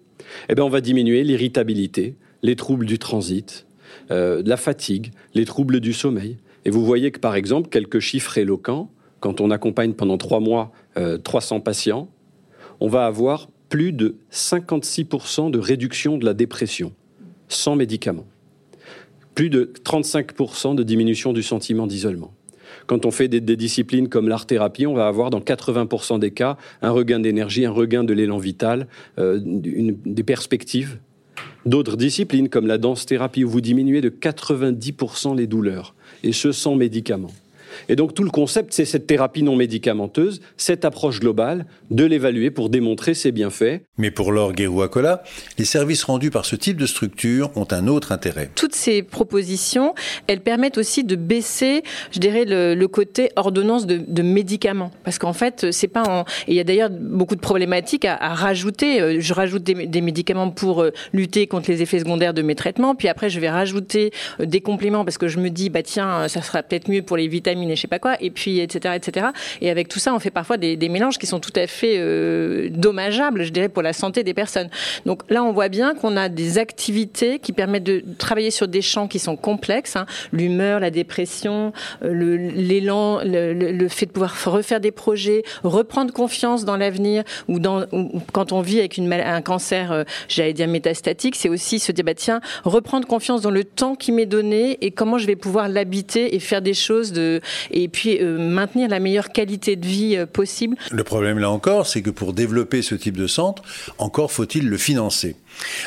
eh 0.48 0.54
bien, 0.54 0.64
on 0.64 0.68
va 0.68 0.80
diminuer 0.80 1.22
l'irritabilité, 1.24 2.14
les 2.42 2.56
troubles 2.56 2.86
du 2.86 2.98
transit, 2.98 3.66
euh, 4.10 4.42
la 4.44 4.56
fatigue, 4.56 5.12
les 5.34 5.44
troubles 5.44 5.80
du 5.80 5.92
sommeil. 5.92 6.38
Et 6.64 6.70
vous 6.70 6.84
voyez 6.84 7.10
que, 7.10 7.18
par 7.18 7.34
exemple, 7.34 7.68
quelques 7.68 8.00
chiffres 8.00 8.38
éloquents, 8.38 8.90
quand 9.20 9.40
on 9.40 9.50
accompagne 9.50 9.92
pendant 9.92 10.18
trois 10.18 10.40
mois 10.40 10.72
300 11.24 11.56
euh, 11.56 11.60
patients, 11.60 12.08
on 12.80 12.88
va 12.88 13.06
avoir 13.06 13.48
plus 13.68 13.92
de 13.92 14.16
56% 14.32 15.50
de 15.50 15.58
réduction 15.58 16.18
de 16.18 16.24
la 16.24 16.34
dépression 16.34 16.92
sans 17.48 17.76
médicaments, 17.76 18.26
plus 19.34 19.50
de 19.50 19.72
35% 19.84 20.74
de 20.74 20.82
diminution 20.82 21.32
du 21.32 21.42
sentiment 21.42 21.86
d'isolement. 21.86 22.32
Quand 22.90 23.06
on 23.06 23.12
fait 23.12 23.28
des, 23.28 23.40
disciplines 23.56 24.08
comme 24.08 24.26
l'art-thérapie, 24.26 24.84
on 24.84 24.94
va 24.94 25.06
avoir 25.06 25.30
dans 25.30 25.38
80% 25.38 26.18
des 26.18 26.32
cas 26.32 26.56
un 26.82 26.90
regain 26.90 27.20
d'énergie, 27.20 27.64
un 27.64 27.70
regain 27.70 28.02
de 28.02 28.12
l'élan 28.12 28.38
vital, 28.38 28.88
euh, 29.20 29.38
des 29.40 30.24
perspectives. 30.24 30.98
D'autres 31.64 31.96
disciplines 31.96 32.48
comme 32.48 32.66
la 32.66 32.78
danse-thérapie, 32.78 33.44
où 33.44 33.48
vous 33.48 33.60
diminuez 33.60 34.00
de 34.00 34.08
90% 34.08 35.36
les 35.36 35.46
douleurs, 35.46 35.94
et 36.24 36.32
ce 36.32 36.50
sans 36.50 36.74
médicaments. 36.74 37.30
Et 37.88 37.96
donc 37.96 38.14
tout 38.14 38.24
le 38.24 38.30
concept, 38.30 38.72
c'est 38.72 38.84
cette 38.84 39.06
thérapie 39.06 39.42
non 39.42 39.56
médicamenteuse, 39.56 40.40
cette 40.56 40.84
approche 40.84 41.20
globale, 41.20 41.66
de 41.90 42.04
l'évaluer 42.04 42.50
pour 42.50 42.70
démontrer 42.70 43.14
ses 43.14 43.32
bienfaits. 43.32 43.82
Mais 43.98 44.10
pour 44.10 44.32
Laure 44.32 44.52
Guérouacola, 44.52 45.22
les 45.58 45.64
services 45.64 46.04
rendus 46.04 46.30
par 46.30 46.44
ce 46.44 46.56
type 46.56 46.76
de 46.76 46.86
structure 46.86 47.50
ont 47.56 47.66
un 47.70 47.86
autre 47.86 48.12
intérêt. 48.12 48.50
Toutes 48.54 48.74
ces 48.74 49.02
propositions, 49.02 49.94
elles 50.26 50.40
permettent 50.40 50.78
aussi 50.78 51.04
de 51.04 51.16
baisser, 51.16 51.82
je 52.10 52.18
dirais, 52.18 52.44
le, 52.46 52.86
côté 52.86 53.30
ordonnance 53.36 53.86
de, 53.86 54.22
médicaments. 54.22 54.90
Parce 55.04 55.18
qu'en 55.18 55.32
fait, 55.32 55.70
c'est 55.70 55.88
pas 55.88 56.02
en... 56.02 56.24
il 56.48 56.54
y 56.54 56.60
a 56.60 56.64
d'ailleurs 56.64 56.90
beaucoup 56.90 57.36
de 57.36 57.40
problématiques 57.40 58.04
à, 58.04 58.16
rajouter. 58.34 59.00
Euh, 59.00 59.20
je 59.20 59.34
rajoute 59.34 59.62
des, 59.62 60.00
médicaments 60.00 60.50
pour 60.50 60.82
euh, 60.82 60.92
lutter 61.12 61.46
contre 61.46 61.70
les 61.70 61.82
effets 61.82 61.98
secondaires 61.98 62.34
de 62.34 62.42
mes 62.42 62.54
traitements, 62.54 62.94
puis 62.94 63.08
après, 63.08 63.30
je 63.30 63.40
vais 63.40 63.50
rajouter 63.50 64.12
euh, 64.40 64.46
des 64.46 64.60
compléments 64.60 65.04
parce 65.04 65.18
que 65.18 65.28
je 65.28 65.38
me 65.38 65.50
dis, 65.50 65.70
bah 65.70 65.82
tiens, 65.82 66.28
ça 66.28 66.42
sera 66.42 66.62
peut-être 66.62 66.88
mieux 66.90 67.02
pour 67.02 67.16
les 67.16 67.28
vitamines 67.28 67.69
et 67.70 67.76
je 67.76 67.80
sais 67.80 67.88
pas 67.88 67.98
quoi, 67.98 68.16
et 68.20 68.30
puis 68.30 68.60
etc. 68.60 68.94
etc. 68.96 69.26
Et 69.60 69.70
avec 69.70 69.88
tout 69.88 69.98
ça, 69.98 70.14
on 70.14 70.18
fait 70.18 70.30
parfois 70.30 70.56
des, 70.56 70.76
mélanges 70.90 71.18
qui 71.18 71.26
sont 71.26 71.38
tout 71.38 71.52
à 71.54 71.66
fait 71.66 71.96
euh, 71.98 72.68
dommageables, 72.70 73.44
je 73.44 73.50
dirais, 73.50 73.68
pour 73.68 73.82
la 73.82 73.92
santé 73.92 74.24
des 74.24 74.34
personnes. 74.34 74.68
Donc 75.06 75.22
là, 75.30 75.44
on 75.44 75.52
voit 75.52 75.68
bien 75.68 75.94
qu'on 75.94 76.16
a 76.16 76.28
des 76.28 76.58
activités 76.58 77.38
qui 77.38 77.52
permettent 77.52 77.84
de 77.84 78.02
travailler 78.18 78.50
sur 78.50 78.66
des 78.66 78.82
champs 78.82 79.06
qui 79.06 79.18
sont 79.18 79.36
complexes, 79.36 79.96
hein. 79.96 80.06
l'humeur, 80.32 80.80
la 80.80 80.90
dépression, 80.90 81.72
euh, 82.02 82.50
l'élan, 82.54 83.20
le, 83.22 83.88
fait 83.88 84.06
de 84.06 84.10
pouvoir 84.10 84.34
refaire 84.44 84.80
des 84.80 84.90
projets, 84.90 85.42
reprendre 85.62 86.12
confiance 86.12 86.64
dans 86.64 86.76
l'avenir, 86.76 87.22
ou 87.48 87.60
quand 88.32 88.52
on 88.52 88.60
vit 88.60 88.80
avec 88.80 88.96
une, 88.96 89.12
un 89.12 89.42
cancer, 89.42 89.92
euh, 89.92 90.04
j'allais 90.28 90.52
dire 90.52 90.68
métastatique, 90.68 91.36
c'est 91.36 91.48
aussi 91.48 91.78
se 91.78 91.92
dire 91.92 92.04
bah 92.04 92.14
tiens, 92.14 92.40
reprendre 92.64 93.06
confiance 93.06 93.42
dans 93.42 93.50
le 93.50 93.64
temps 93.64 93.94
qui 93.94 94.12
m'est 94.12 94.26
donné 94.26 94.78
et 94.80 94.90
comment 94.90 95.18
je 95.18 95.26
vais 95.26 95.36
pouvoir 95.36 95.68
l'habiter 95.68 96.34
et 96.34 96.40
faire 96.40 96.62
des 96.62 96.74
choses 96.74 97.12
de 97.12 97.40
et 97.70 97.88
puis 97.88 98.18
euh, 98.20 98.38
maintenir 98.38 98.88
la 98.88 99.00
meilleure 99.00 99.30
qualité 99.30 99.76
de 99.76 99.86
vie 99.86 100.16
euh, 100.16 100.26
possible. 100.26 100.76
Le 100.90 101.04
problème 101.04 101.38
là 101.38 101.50
encore, 101.50 101.86
c'est 101.86 102.02
que 102.02 102.10
pour 102.10 102.32
développer 102.32 102.82
ce 102.82 102.94
type 102.94 103.16
de 103.16 103.26
centre, 103.26 103.62
encore 103.98 104.32
faut-il 104.32 104.68
le 104.68 104.76
financer. 104.76 105.36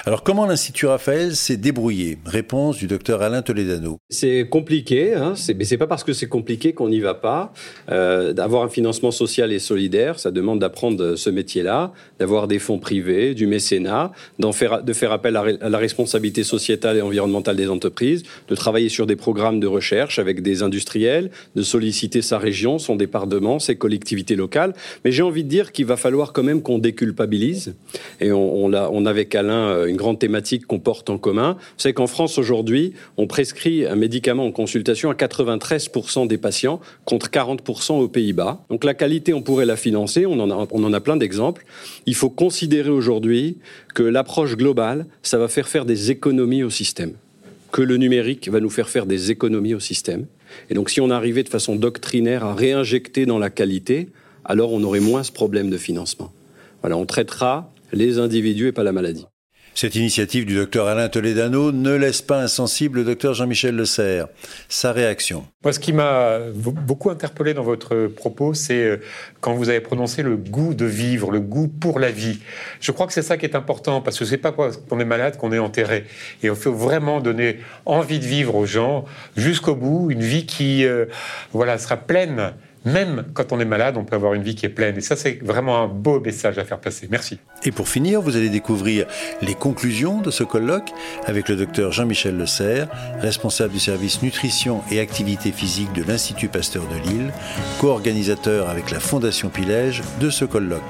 Alors 0.05 0.23
comment 0.23 0.45
l'Institut 0.45 0.86
Raphaël 0.86 1.36
s'est 1.36 1.57
débrouillé? 1.57 2.17
Réponse 2.25 2.77
du 2.77 2.88
docteur 2.88 3.21
Alain 3.21 3.41
Toledano. 3.41 3.99
C'est 4.09 4.47
compliqué, 4.49 5.13
hein, 5.13 5.33
mais 5.55 5.63
c'est 5.65 5.77
pas 5.77 5.88
parce 5.88 6.03
que 6.03 6.13
c'est 6.13 6.27
compliqué 6.27 6.73
qu'on 6.73 6.89
n'y 6.89 6.99
va 6.99 7.13
pas. 7.13 7.53
Euh, 7.89 8.33
d'avoir 8.33 8.63
un 8.63 8.69
financement 8.69 9.12
social 9.12 9.51
et 9.51 9.59
solidaire, 9.59 10.19
ça 10.19 10.31
demande 10.31 10.59
d'apprendre 10.59 11.15
ce 11.15 11.29
métier-là, 11.29 11.93
d'avoir 12.19 12.47
des 12.47 12.59
fonds 12.59 12.79
privés, 12.79 13.33
du 13.33 13.47
mécénat, 13.47 14.12
de 14.39 14.51
faire 14.93 15.12
appel 15.12 15.38
à, 15.38 15.69
la 15.69 15.77
responsabilité 15.77 16.43
sociétale 16.43 16.97
et 16.97 17.01
environnementale 17.01 17.55
des 17.55 17.69
entreprises, 17.69 18.23
de 18.47 18.55
travailler 18.55 18.89
sur 18.89 19.05
des 19.05 19.15
programmes 19.15 19.59
de 19.59 19.67
recherche 19.67 20.19
avec 20.19 20.41
des 20.41 20.63
industriels, 20.63 21.31
de 21.55 21.62
solliciter 21.62 22.21
sa 22.21 22.38
région, 22.38 22.79
son 22.79 22.95
département, 22.95 23.59
ses 23.59 23.75
collectivités 23.75 24.36
locales. 24.36 24.73
Mais 25.05 25.12
j'ai 25.12 25.23
envie 25.23 25.43
de 25.43 25.49
dire 25.49 25.71
qu'il 25.71 25.86
va 25.86 25.97
falloir 25.97 26.33
quand 26.33 26.43
même 26.43 26.62
qu'on 26.62 26.79
déculpabilise. 26.79 27.75
Et 28.19 28.31
on, 28.31 28.65
on, 28.65 28.73
on 28.73 29.05
avec 29.05 29.36
Alain 29.36 29.62
euh, 29.63 29.86
une 29.88 29.95
grande 29.95 30.19
thématique 30.19 30.65
qu'on 30.65 30.80
porte 30.80 31.10
en 31.10 31.17
commun. 31.17 31.58
Savez 31.78 31.93
qu'en 31.93 32.08
France 32.08 32.38
aujourd'hui, 32.38 32.93
on 33.17 33.28
prescrit 33.28 33.86
un 33.86 33.95
médicament 33.95 34.45
en 34.45 34.52
consultation 34.52 35.10
à 35.10 35.13
93% 35.13 36.28
des 36.28 36.38
patients 36.38 36.80
contre 37.06 37.30
40% 37.30 37.99
aux 37.99 38.08
Pays-Bas. 38.08 38.63
Donc 38.69 38.84
la 38.84 38.93
qualité, 38.93 39.34
on 39.34 39.41
pourrait 39.41 39.65
la 39.65 39.76
financer, 39.76 40.26
on 40.26 40.39
en 40.39 40.52
a, 40.52 40.67
on 40.71 40.84
en 40.84 40.93
a 40.93 40.99
plein 40.99 41.17
d'exemples. 41.17 41.65
Il 42.06 42.15
faut 42.15 42.30
considérer 42.30 42.89
aujourd'hui 42.89 43.58
que 43.93 44.04
l'approche 44.04 44.56
globale, 44.56 45.06
ça 45.21 45.38
va 45.38 45.47
faire 45.47 45.67
faire 45.67 45.86
des 45.86 46.12
économies 46.12 46.63
au 46.63 46.69
système 46.69 47.13
que 47.73 47.82
le 47.82 47.97
numérique 47.97 48.47
va 48.49 48.60
nous 48.60 48.69
faire 48.69 48.88
faire 48.88 49.08
des 49.08 49.32
économies 49.32 49.73
au 49.73 49.80
système. 49.80 50.28
Et 50.69 50.76
donc 50.76 50.91
si 50.91 51.02
on 51.02 51.10
arrivait 51.10 51.43
de 51.43 51.49
façon 51.49 51.76
doctrinaire 51.76 52.45
à 52.45 52.54
réinjecter 52.54 53.26
dans 53.26 53.39
la 53.39 53.49
qualité, 53.49 54.10
alors 54.45 54.71
on 54.71 54.84
aurait 54.84 54.99
moins 54.99 55.23
ce 55.23 55.32
problème 55.32 55.71
de 55.71 55.78
financement. 55.78 56.32
Voilà, 56.82 56.97
on 56.97 57.06
traitera 57.06 57.71
les 57.91 58.19
individus 58.19 58.67
et 58.67 58.71
pas 58.71 58.84
la 58.84 58.91
maladie. 58.91 59.26
Cette 59.75 59.95
initiative 59.95 60.45
du 60.45 60.55
docteur 60.55 60.88
Alain 60.88 61.09
Toledano 61.09 61.71
ne 61.71 61.95
laisse 61.95 62.21
pas 62.21 62.39
insensible 62.39 62.99
le 62.99 63.05
docteur 63.05 63.33
Jean-Michel 63.33 63.75
Le 63.75 63.86
Serre. 63.86 64.27
Sa 64.69 64.91
réaction. 64.91 65.45
Moi, 65.63 65.73
ce 65.73 65.79
qui 65.79 65.93
m'a 65.93 66.39
beaucoup 66.53 67.09
interpellé 67.09 67.55
dans 67.55 67.63
votre 67.63 68.05
propos, 68.05 68.53
c'est 68.53 68.83
euh, 68.83 68.97
quand 69.41 69.55
vous 69.55 69.69
avez 69.69 69.79
prononcé 69.79 70.21
le 70.21 70.38
goût 70.38 70.75
de 70.75 70.86
vivre, 70.86 71.31
le 71.31 71.39
goût 71.39 71.67
pour 71.67 71.99
la 71.99 72.12
vie. 72.12 72.39
Je 72.81 72.91
crois 72.91 73.07
que 73.07 73.13
c'est 73.13 73.23
ça 73.23 73.36
qui 73.36 73.47
est 73.47 73.55
important, 73.55 74.01
parce 74.01 74.19
que 74.19 74.25
c'est 74.25 74.38
pas 74.38 74.51
parce 74.51 74.77
qu'on 74.77 74.99
est 74.99 75.05
malade 75.05 75.38
qu'on 75.38 75.51
est 75.51 75.59
enterré. 75.59 76.05
Et 76.43 76.47
il 76.47 76.55
faut 76.55 76.73
vraiment 76.73 77.19
donner 77.19 77.59
envie 77.86 78.19
de 78.19 78.25
vivre 78.25 78.55
aux 78.55 78.67
gens 78.67 79.05
jusqu'au 79.36 79.75
bout, 79.75 80.12
une 80.12 80.21
vie 80.21 80.45
qui, 80.45 80.86
euh, 80.86 81.05
voilà, 81.51 81.79
sera 81.79 81.97
pleine 81.97 82.53
même 82.86 83.26
quand 83.34 83.52
on 83.52 83.60
est 83.60 83.65
malade, 83.65 83.96
on 83.98 84.04
peut 84.04 84.15
avoir 84.15 84.34
une 84.34 84.43
vie 84.43 84.56
qui 84.56 84.65
est 84.65 84.69
pleine. 84.69 84.98
Et 84.98 85.02
ça, 85.02 85.15
c'est 85.15 85.39
vraiment 85.43 85.82
un 85.82 85.88
beau 85.88 86.19
message 86.19 86.58
à 86.58 86.65
faire 86.65 86.80
passer. 86.80 87.08
Merci. 87.10 87.39
Et 87.63 87.72
pour 87.72 87.88
finir, 87.88 88.22
vous 88.22 88.36
allez 88.36 88.50
découvrir 88.50 89.06
les 89.41 89.56
conclusions 89.56 90.22
de 90.22 90.32
ce 90.32 90.43
colloque 90.43 90.91
avec 91.26 91.50
le 91.50 91.56
docteur 91.56 91.91
Jean-Michel 91.91 92.38
Le 92.38 92.46
Serre, 92.46 92.88
responsable 93.19 93.74
du 93.74 93.80
service 93.80 94.22
nutrition 94.22 94.82
et 94.91 95.00
activité 95.00 95.52
physique 95.52 95.93
de 95.93 96.04
l'Institut 96.04 96.50
Pasteur 96.50 96.84
de 96.88 97.10
Lille, 97.10 97.32
co-organisateur 97.80 98.69
avec 98.69 98.91
la 98.91 99.00
Fondation 99.00 99.50
Pilège 99.50 100.02
de 100.19 100.30
ce 100.30 100.46
colloque. 100.46 100.82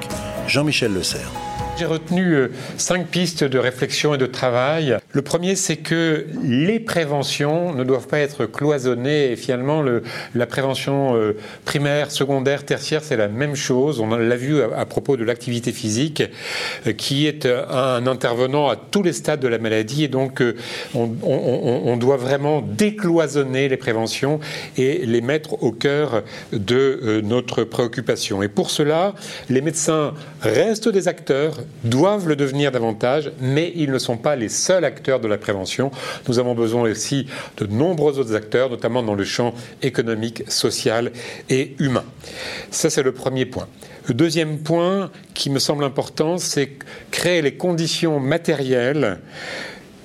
Jean-Michel 0.48 0.94
Le 0.94 1.04
Serre. 1.04 1.53
J'ai 1.76 1.86
retenu 1.86 2.34
euh, 2.36 2.52
cinq 2.78 3.08
pistes 3.08 3.44
de 3.44 3.58
réflexion 3.58 4.14
et 4.14 4.20
de 4.20 4.28
travail. 4.28 4.96
Le 5.12 5.22
premier, 5.24 5.56
c'est 5.56 5.78
que 5.78 6.28
les 6.44 6.80
préventions 6.80 7.74
ne 7.74 7.84
doivent 7.84 8.06
pas 8.06 8.20
être 8.20 8.46
cloisonnées 8.46 9.32
et 9.32 9.36
finalement 9.36 9.82
le, 9.82 10.04
la 10.36 10.46
prévention 10.46 11.16
euh, 11.16 11.36
primaire, 11.66 12.12
secondaire, 12.12 12.64
tertiaire, 12.64 13.04
c'est 13.04 13.18
la 13.18 13.28
même 13.28 13.56
chose. 13.56 14.00
On 14.00 14.16
l'a 14.16 14.36
vu 14.36 14.62
à, 14.62 14.86
propos 14.86 15.18
de 15.18 15.24
l'activité 15.24 15.72
physique, 15.72 16.22
euh, 16.86 16.94
qui 16.94 17.26
est 17.26 17.48
un 17.48 18.06
intervenant 18.06 18.70
à 18.70 18.76
tous 18.76 19.02
les 19.02 19.14
stades 19.14 19.40
de 19.40 19.48
la 19.48 19.58
maladie 19.58 20.04
et 20.04 20.08
donc 20.08 20.44
on, 20.94 21.10
on, 21.24 21.82
on 21.86 21.98
doit 21.98 22.18
vraiment 22.18 22.62
décloisonner 22.62 23.68
les 23.68 23.78
préventions 23.78 24.40
et 24.78 25.08
les 25.08 25.22
mettre 25.22 25.64
au 25.64 25.72
cœur 25.72 26.22
de 26.52 27.22
notre 27.24 27.64
préoccupation. 27.64 28.44
Et 28.44 28.48
pour 28.48 28.70
cela, 28.70 29.16
les 29.50 29.62
médecins 29.62 30.14
restent 30.42 30.90
des 30.90 31.08
acteurs 31.08 31.63
doivent 31.84 32.28
le 32.28 32.36
devenir 32.36 32.72
davantage, 32.72 33.32
mais 33.40 33.72
ils 33.76 33.92
ne 33.92 34.00
sont 34.00 34.18
pas 34.18 34.36
les 34.36 34.50
seuls 34.50 34.86
acteurs 34.86 35.20
de 35.20 35.28
la 35.28 35.38
prévention. 35.38 35.92
Nous 36.28 36.40
avons 36.40 36.56
besoin 36.56 36.84
aussi 36.84 37.28
de 37.58 37.66
nombreux 37.66 38.20
autres 38.20 38.36
acteurs, 38.36 38.70
notamment 38.70 39.04
dans 39.04 39.16
le 39.16 39.24
champ 39.24 39.54
économique, 39.82 40.44
social 40.48 41.12
et 41.50 41.76
humain. 41.80 42.06
Ça, 42.72 42.90
c'est 42.90 43.04
le 43.04 43.12
premier 43.12 43.46
point. 43.46 43.68
Le 44.08 44.14
deuxième 44.14 44.60
point 44.60 45.12
qui 45.34 45.50
me 45.50 45.60
semble 45.60 45.84
important, 45.84 46.38
c'est 46.38 46.72
créer 47.12 47.42
les 47.42 47.56
conditions 47.56 48.20
matérielles 48.20 49.20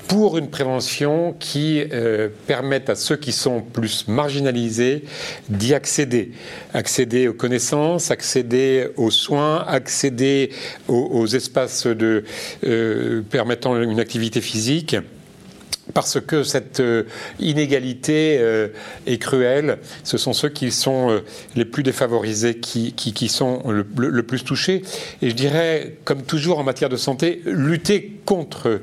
pour 0.08 0.38
une 0.38 0.48
prévention 0.48 1.34
qui 1.38 1.84
euh, 1.92 2.28
permette 2.46 2.88
à 2.88 2.94
ceux 2.94 3.16
qui 3.16 3.30
sont 3.30 3.60
plus 3.60 4.08
marginalisés 4.08 5.04
d'y 5.50 5.74
accéder. 5.74 6.32
Accéder 6.72 7.28
aux 7.28 7.34
connaissances, 7.34 8.10
accéder 8.10 8.88
aux 8.96 9.10
soins, 9.10 9.64
accéder 9.68 10.50
aux, 10.88 11.26
espaces 11.26 11.86
de, 11.86 12.24
euh, 12.64 13.22
permettant 13.30 13.80
une 13.80 14.00
activité 14.00 14.40
physique 14.40 14.96
parce 15.94 16.20
que 16.20 16.42
cette 16.42 16.80
euh, 16.80 17.04
inégalité 17.38 18.40
est 19.06 19.18
cruelle. 19.18 19.78
Ce 20.04 20.16
sont 20.16 20.32
ceux 20.32 20.48
qui 20.48 20.70
sont 20.70 21.20
les 21.54 21.64
plus 21.66 21.82
défavorisés 21.82 22.58
qui, 22.58 22.92
qui, 22.92 23.28
sont 23.28 23.62
le, 23.70 23.86
le, 23.96 24.22
plus 24.22 24.42
touchés. 24.42 24.82
Et 25.22 25.30
je 25.30 25.34
dirais, 25.34 25.96
comme 26.04 26.22
toujours 26.22 26.58
en 26.58 26.64
matière 26.64 26.88
de 26.88 26.96
santé, 26.96 27.42
lutter 27.46 28.20
contre 28.24 28.80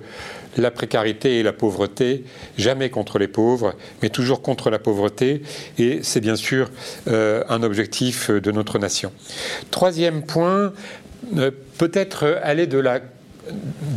la 0.58 0.72
précarité 0.72 1.39
et 1.39 1.44
la 1.44 1.54
pauvreté, 1.54 2.24
jamais 2.58 2.89
contre 2.89 3.20
les 3.20 3.28
pauvres, 3.28 3.76
mais 4.02 4.10
toujours 4.10 4.41
contre 4.41 4.70
la 4.70 4.80
pauvreté, 4.80 5.41
et 5.78 6.00
c'est 6.04 6.22
bien 6.22 6.36
sûr 6.36 6.70
euh, 7.08 7.44
un 7.50 7.63
objectif 7.63 8.32
de 8.32 8.52
notre 8.52 8.80
nation. 8.80 9.12
Troisième 9.72 10.24
point, 10.24 10.74
euh, 11.38 11.52
peut-être 11.78 12.39
aller 12.44 12.68
de 12.68 12.78
la 12.78 13.02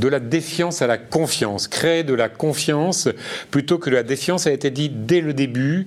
de 0.00 0.08
la 0.08 0.20
défiance 0.20 0.82
à 0.82 0.86
la 0.86 0.98
confiance, 0.98 1.68
créer 1.68 2.04
de 2.04 2.14
la 2.14 2.28
confiance 2.28 3.08
plutôt 3.50 3.78
que 3.78 3.90
de 3.90 3.94
la 3.96 4.02
défiance, 4.02 4.46
a 4.46 4.52
été 4.52 4.70
dit 4.70 4.90
dès 4.90 5.20
le 5.20 5.34
début. 5.34 5.86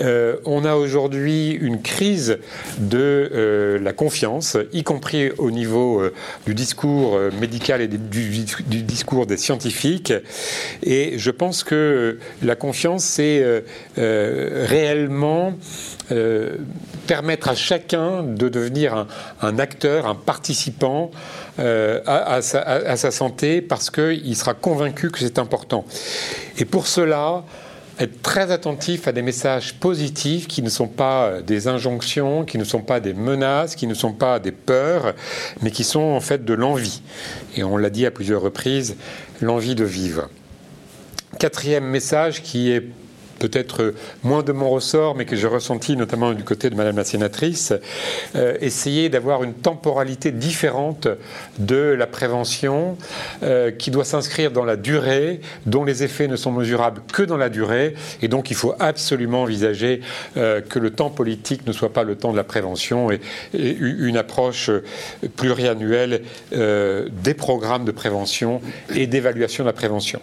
Euh, 0.00 0.36
on 0.44 0.64
a 0.64 0.74
aujourd'hui 0.74 1.52
une 1.52 1.82
crise 1.82 2.38
de 2.78 2.98
euh, 3.32 3.78
la 3.80 3.92
confiance, 3.92 4.56
y 4.72 4.82
compris 4.82 5.30
au 5.38 5.50
niveau 5.50 6.00
euh, 6.00 6.14
du 6.46 6.54
discours 6.54 7.18
médical 7.40 7.80
et 7.80 7.88
du, 7.88 8.44
discours 8.82 9.26
des 9.26 9.36
scientifiques. 9.36 10.12
Et 10.82 11.18
je 11.18 11.30
pense 11.30 11.64
que 11.64 12.18
la 12.42 12.56
confiance, 12.56 13.04
c'est 13.04 13.64
réellement 13.96 15.54
permettre 17.06 17.48
à 17.48 17.54
chacun 17.54 18.22
de 18.22 18.48
devenir 18.48 19.06
un, 19.40 19.58
acteur, 19.58 20.06
un 20.06 20.14
participant 20.14 21.10
euh, 21.58 22.00
à, 22.06 22.40
sa, 22.42 23.10
santé 23.10 23.60
parce 23.60 23.90
qu'il 23.90 24.36
sera 24.36 24.54
convaincu 24.54 25.10
que 25.10 25.18
c'est 25.18 25.38
important. 25.38 25.84
Et 26.58 26.64
pour 26.64 26.86
cela, 26.86 27.44
être 27.98 28.22
très 28.22 28.52
attentif 28.52 29.08
à 29.08 29.12
des 29.12 29.22
messages 29.22 29.74
positifs 29.74 30.46
qui 30.46 30.62
ne 30.62 30.68
sont 30.68 30.86
pas 30.86 31.42
des 31.42 31.66
injonctions, 31.66 32.44
qui 32.44 32.58
ne 32.58 32.64
sont 32.64 32.82
pas 32.82 33.00
des 33.00 33.12
menaces, 33.12 33.74
qui 33.74 33.86
ne 33.86 33.94
sont 33.94 34.12
pas 34.12 34.38
des 34.38 34.52
peurs, 34.52 35.14
mais 35.62 35.70
qui 35.70 35.84
sont 35.84 36.00
en 36.00 36.20
fait 36.20 36.44
de 36.44 36.54
l'envie. 36.54 37.02
Et 37.56 37.64
on 37.64 37.76
l'a 37.76 37.90
dit 37.90 38.06
à 38.06 38.10
plusieurs 38.10 38.42
reprises, 38.42 38.96
l'envie 39.40 39.74
de 39.74 39.84
vivre. 39.84 40.28
Quatrième 41.38 41.84
message 41.84 42.42
qui 42.42 42.70
est 42.70 42.84
peut-être 43.38 43.94
moins 44.22 44.42
de 44.42 44.52
mon 44.52 44.70
ressort, 44.70 45.14
mais 45.14 45.24
que 45.24 45.36
j'ai 45.36 45.46
ressenti 45.46 45.96
notamment 45.96 46.32
du 46.32 46.44
côté 46.44 46.70
de 46.70 46.74
Madame 46.74 46.96
la 46.96 47.04
sénatrice, 47.04 47.72
euh, 48.34 48.56
essayer 48.60 49.08
d'avoir 49.08 49.42
une 49.44 49.54
temporalité 49.54 50.30
différente 50.30 51.08
de 51.58 51.76
la 51.76 52.06
prévention 52.06 52.96
euh, 53.42 53.70
qui 53.70 53.90
doit 53.90 54.04
s'inscrire 54.04 54.50
dans 54.50 54.64
la 54.64 54.76
durée, 54.76 55.40
dont 55.66 55.84
les 55.84 56.02
effets 56.02 56.28
ne 56.28 56.36
sont 56.36 56.52
mesurables 56.52 57.02
que 57.12 57.22
dans 57.22 57.36
la 57.36 57.48
durée, 57.48 57.94
et 58.22 58.28
donc 58.28 58.50
il 58.50 58.56
faut 58.56 58.74
absolument 58.78 59.42
envisager 59.42 60.00
euh, 60.36 60.60
que 60.60 60.78
le 60.78 60.90
temps 60.90 61.10
politique 61.10 61.66
ne 61.66 61.72
soit 61.72 61.92
pas 61.92 62.04
le 62.04 62.16
temps 62.16 62.32
de 62.32 62.36
la 62.36 62.44
prévention 62.44 63.10
et, 63.10 63.20
et 63.54 63.76
une 63.76 64.16
approche 64.16 64.70
pluriannuelle 65.36 66.22
des 66.50 67.34
programmes 67.34 67.84
de 67.84 67.92
prévention 67.92 68.60
et 68.94 69.06
d'évaluation 69.06 69.64
de 69.64 69.68
la 69.68 69.72
prévention. 69.72 70.20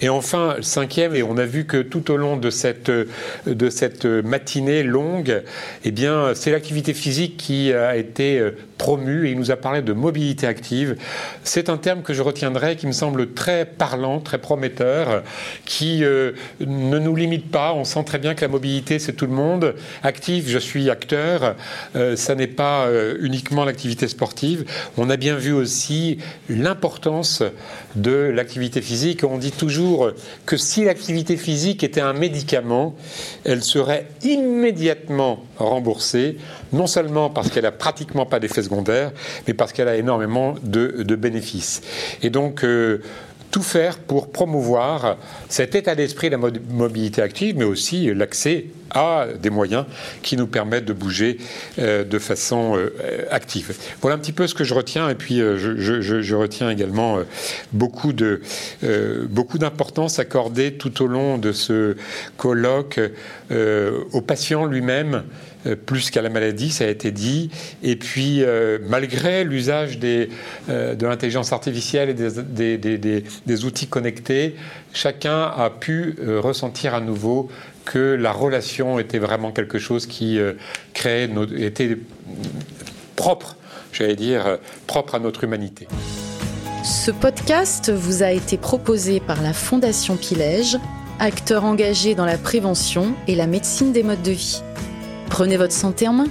Et 0.00 0.08
enfin, 0.08 0.56
cinquième, 0.60 1.14
et 1.14 1.22
on 1.22 1.36
a 1.36 1.44
vu 1.44 1.64
que 1.64 1.78
tout 1.82 2.10
au 2.10 2.16
long 2.16 2.36
de 2.36 2.49
cette, 2.50 2.90
de 2.90 3.70
cette 3.70 4.04
matinée 4.04 4.82
longue, 4.82 5.42
eh 5.84 5.90
bien, 5.90 6.32
c'est 6.34 6.50
l'activité 6.50 6.94
physique 6.94 7.36
qui 7.36 7.72
a 7.72 7.96
été 7.96 8.42
promu 8.80 9.28
et 9.28 9.32
il 9.32 9.38
nous 9.38 9.50
a 9.50 9.56
parlé 9.56 9.82
de 9.82 9.92
mobilité 9.92 10.46
active. 10.46 10.96
C'est 11.44 11.68
un 11.68 11.76
terme 11.76 12.00
que 12.02 12.14
je 12.14 12.22
retiendrai 12.22 12.76
qui 12.76 12.86
me 12.86 12.92
semble 12.92 13.34
très 13.34 13.66
parlant, 13.66 14.20
très 14.20 14.38
prometteur, 14.38 15.22
qui 15.66 16.02
euh, 16.02 16.32
ne 16.60 16.98
nous 16.98 17.14
limite 17.14 17.50
pas. 17.50 17.74
On 17.74 17.84
sent 17.84 18.04
très 18.04 18.18
bien 18.18 18.34
que 18.34 18.40
la 18.40 18.48
mobilité, 18.48 18.98
c'est 18.98 19.12
tout 19.12 19.26
le 19.26 19.32
monde. 19.32 19.74
Actif, 20.02 20.48
je 20.48 20.58
suis 20.58 20.88
acteur. 20.88 21.56
Euh, 21.94 22.16
ça 22.16 22.34
n'est 22.34 22.46
pas 22.46 22.86
euh, 22.86 23.18
uniquement 23.20 23.66
l'activité 23.66 24.08
sportive. 24.08 24.64
On 24.96 25.10
a 25.10 25.18
bien 25.18 25.36
vu 25.36 25.52
aussi 25.52 26.18
l'importance 26.48 27.42
de 27.96 28.32
l'activité 28.34 28.80
physique. 28.80 29.24
On 29.24 29.36
dit 29.36 29.52
toujours 29.52 30.12
que 30.46 30.56
si 30.56 30.84
l'activité 30.84 31.36
physique 31.36 31.84
était 31.84 32.00
un 32.00 32.14
médicament, 32.14 32.39
elle 33.44 33.62
serait 33.62 34.06
immédiatement 34.22 35.44
remboursée, 35.58 36.38
non 36.72 36.86
seulement 36.86 37.30
parce 37.30 37.50
qu'elle 37.50 37.66
a 37.66 37.72
pratiquement 37.72 38.26
pas 38.26 38.40
d'effet 38.40 38.62
mais 39.46 39.54
parce 39.54 39.72
qu'elle 39.72 39.88
a 39.88 39.96
énormément 39.96 40.54
de, 40.62 41.04
bénéfices. 41.16 41.82
Et 42.22 42.30
donc, 42.30 42.64
euh, 42.64 43.02
tout 43.50 43.62
faire 43.62 43.98
pour 43.98 44.30
promouvoir 44.30 45.16
cet 45.48 45.74
état 45.74 45.94
d'esprit 45.94 46.30
de 46.30 46.36
la 46.36 46.50
mobilité 46.70 47.22
active, 47.22 47.56
mais 47.56 47.64
aussi 47.64 48.12
l'accès 48.14 48.66
à 48.90 49.26
des 49.40 49.50
moyens 49.50 49.84
qui 50.22 50.36
nous 50.36 50.48
permettent 50.48 50.84
de 50.84 50.92
bouger 50.92 51.38
euh, 51.78 52.02
de 52.02 52.18
façon 52.18 52.76
euh, 52.76 53.24
active. 53.30 53.72
Voilà 54.00 54.16
un 54.16 54.18
petit 54.18 54.32
peu 54.32 54.48
ce 54.48 54.54
que 54.54 54.64
je 54.64 54.74
retiens, 54.74 55.08
et 55.08 55.14
puis 55.14 55.38
je, 55.38 56.34
retiens 56.34 56.70
également 56.70 57.18
beaucoup 57.72 58.12
de 58.12 58.40
beaucoup 59.28 59.58
d'importance 59.58 60.18
accordée 60.18 60.74
tout 60.74 61.02
au 61.02 61.06
long 61.06 61.38
de 61.38 61.52
ce 61.52 61.96
colloque 62.36 63.00
au 63.50 64.20
patient 64.20 64.64
lui-même 64.64 65.24
euh, 65.66 65.76
plus 65.76 66.10
qu'à 66.10 66.22
la 66.22 66.30
maladie, 66.30 66.70
ça 66.70 66.84
a 66.84 66.88
été 66.88 67.10
dit. 67.10 67.50
Et 67.82 67.96
puis, 67.96 68.42
euh, 68.42 68.78
malgré 68.88 69.44
l'usage 69.44 69.98
euh, 70.02 70.94
de 70.94 71.06
l'intelligence 71.06 71.52
artificielle 71.52 72.10
et 72.10 72.14
des, 72.14 73.64
outils 73.64 73.86
connectés, 73.86 74.56
chacun 74.94 75.42
a 75.42 75.70
pu 75.70 76.16
ressentir 76.38 76.94
à 76.94 77.00
nouveau 77.00 77.50
que 77.84 77.98
la 77.98 78.32
relation 78.32 78.98
était 78.98 79.18
vraiment 79.18 79.52
quelque 79.52 79.78
chose 79.78 80.06
qui 80.06 80.38
créait, 80.94 81.28
était 81.58 81.96
propre, 83.16 83.56
j'allais 83.92 84.16
dire, 84.16 84.58
propre 84.86 85.16
à 85.16 85.18
notre 85.18 85.44
humanité. 85.44 85.88
Ce 86.84 87.10
podcast 87.10 87.90
vous 87.90 88.22
a 88.22 88.30
été 88.30 88.56
proposé 88.56 89.20
par 89.20 89.42
la 89.42 89.52
Fondation 89.52 90.16
Pilège, 90.16 90.78
acteur 91.18 91.64
engagé 91.64 92.14
dans 92.14 92.24
la 92.24 92.38
prévention 92.38 93.14
et 93.28 93.34
la 93.34 93.46
médecine 93.46 93.92
des 93.92 94.02
modes 94.02 94.22
de 94.22 94.32
vie. 94.32 94.62
Prenez 95.30 95.56
votre 95.56 95.72
santé 95.72 96.06
en 96.08 96.12
main. 96.12 96.26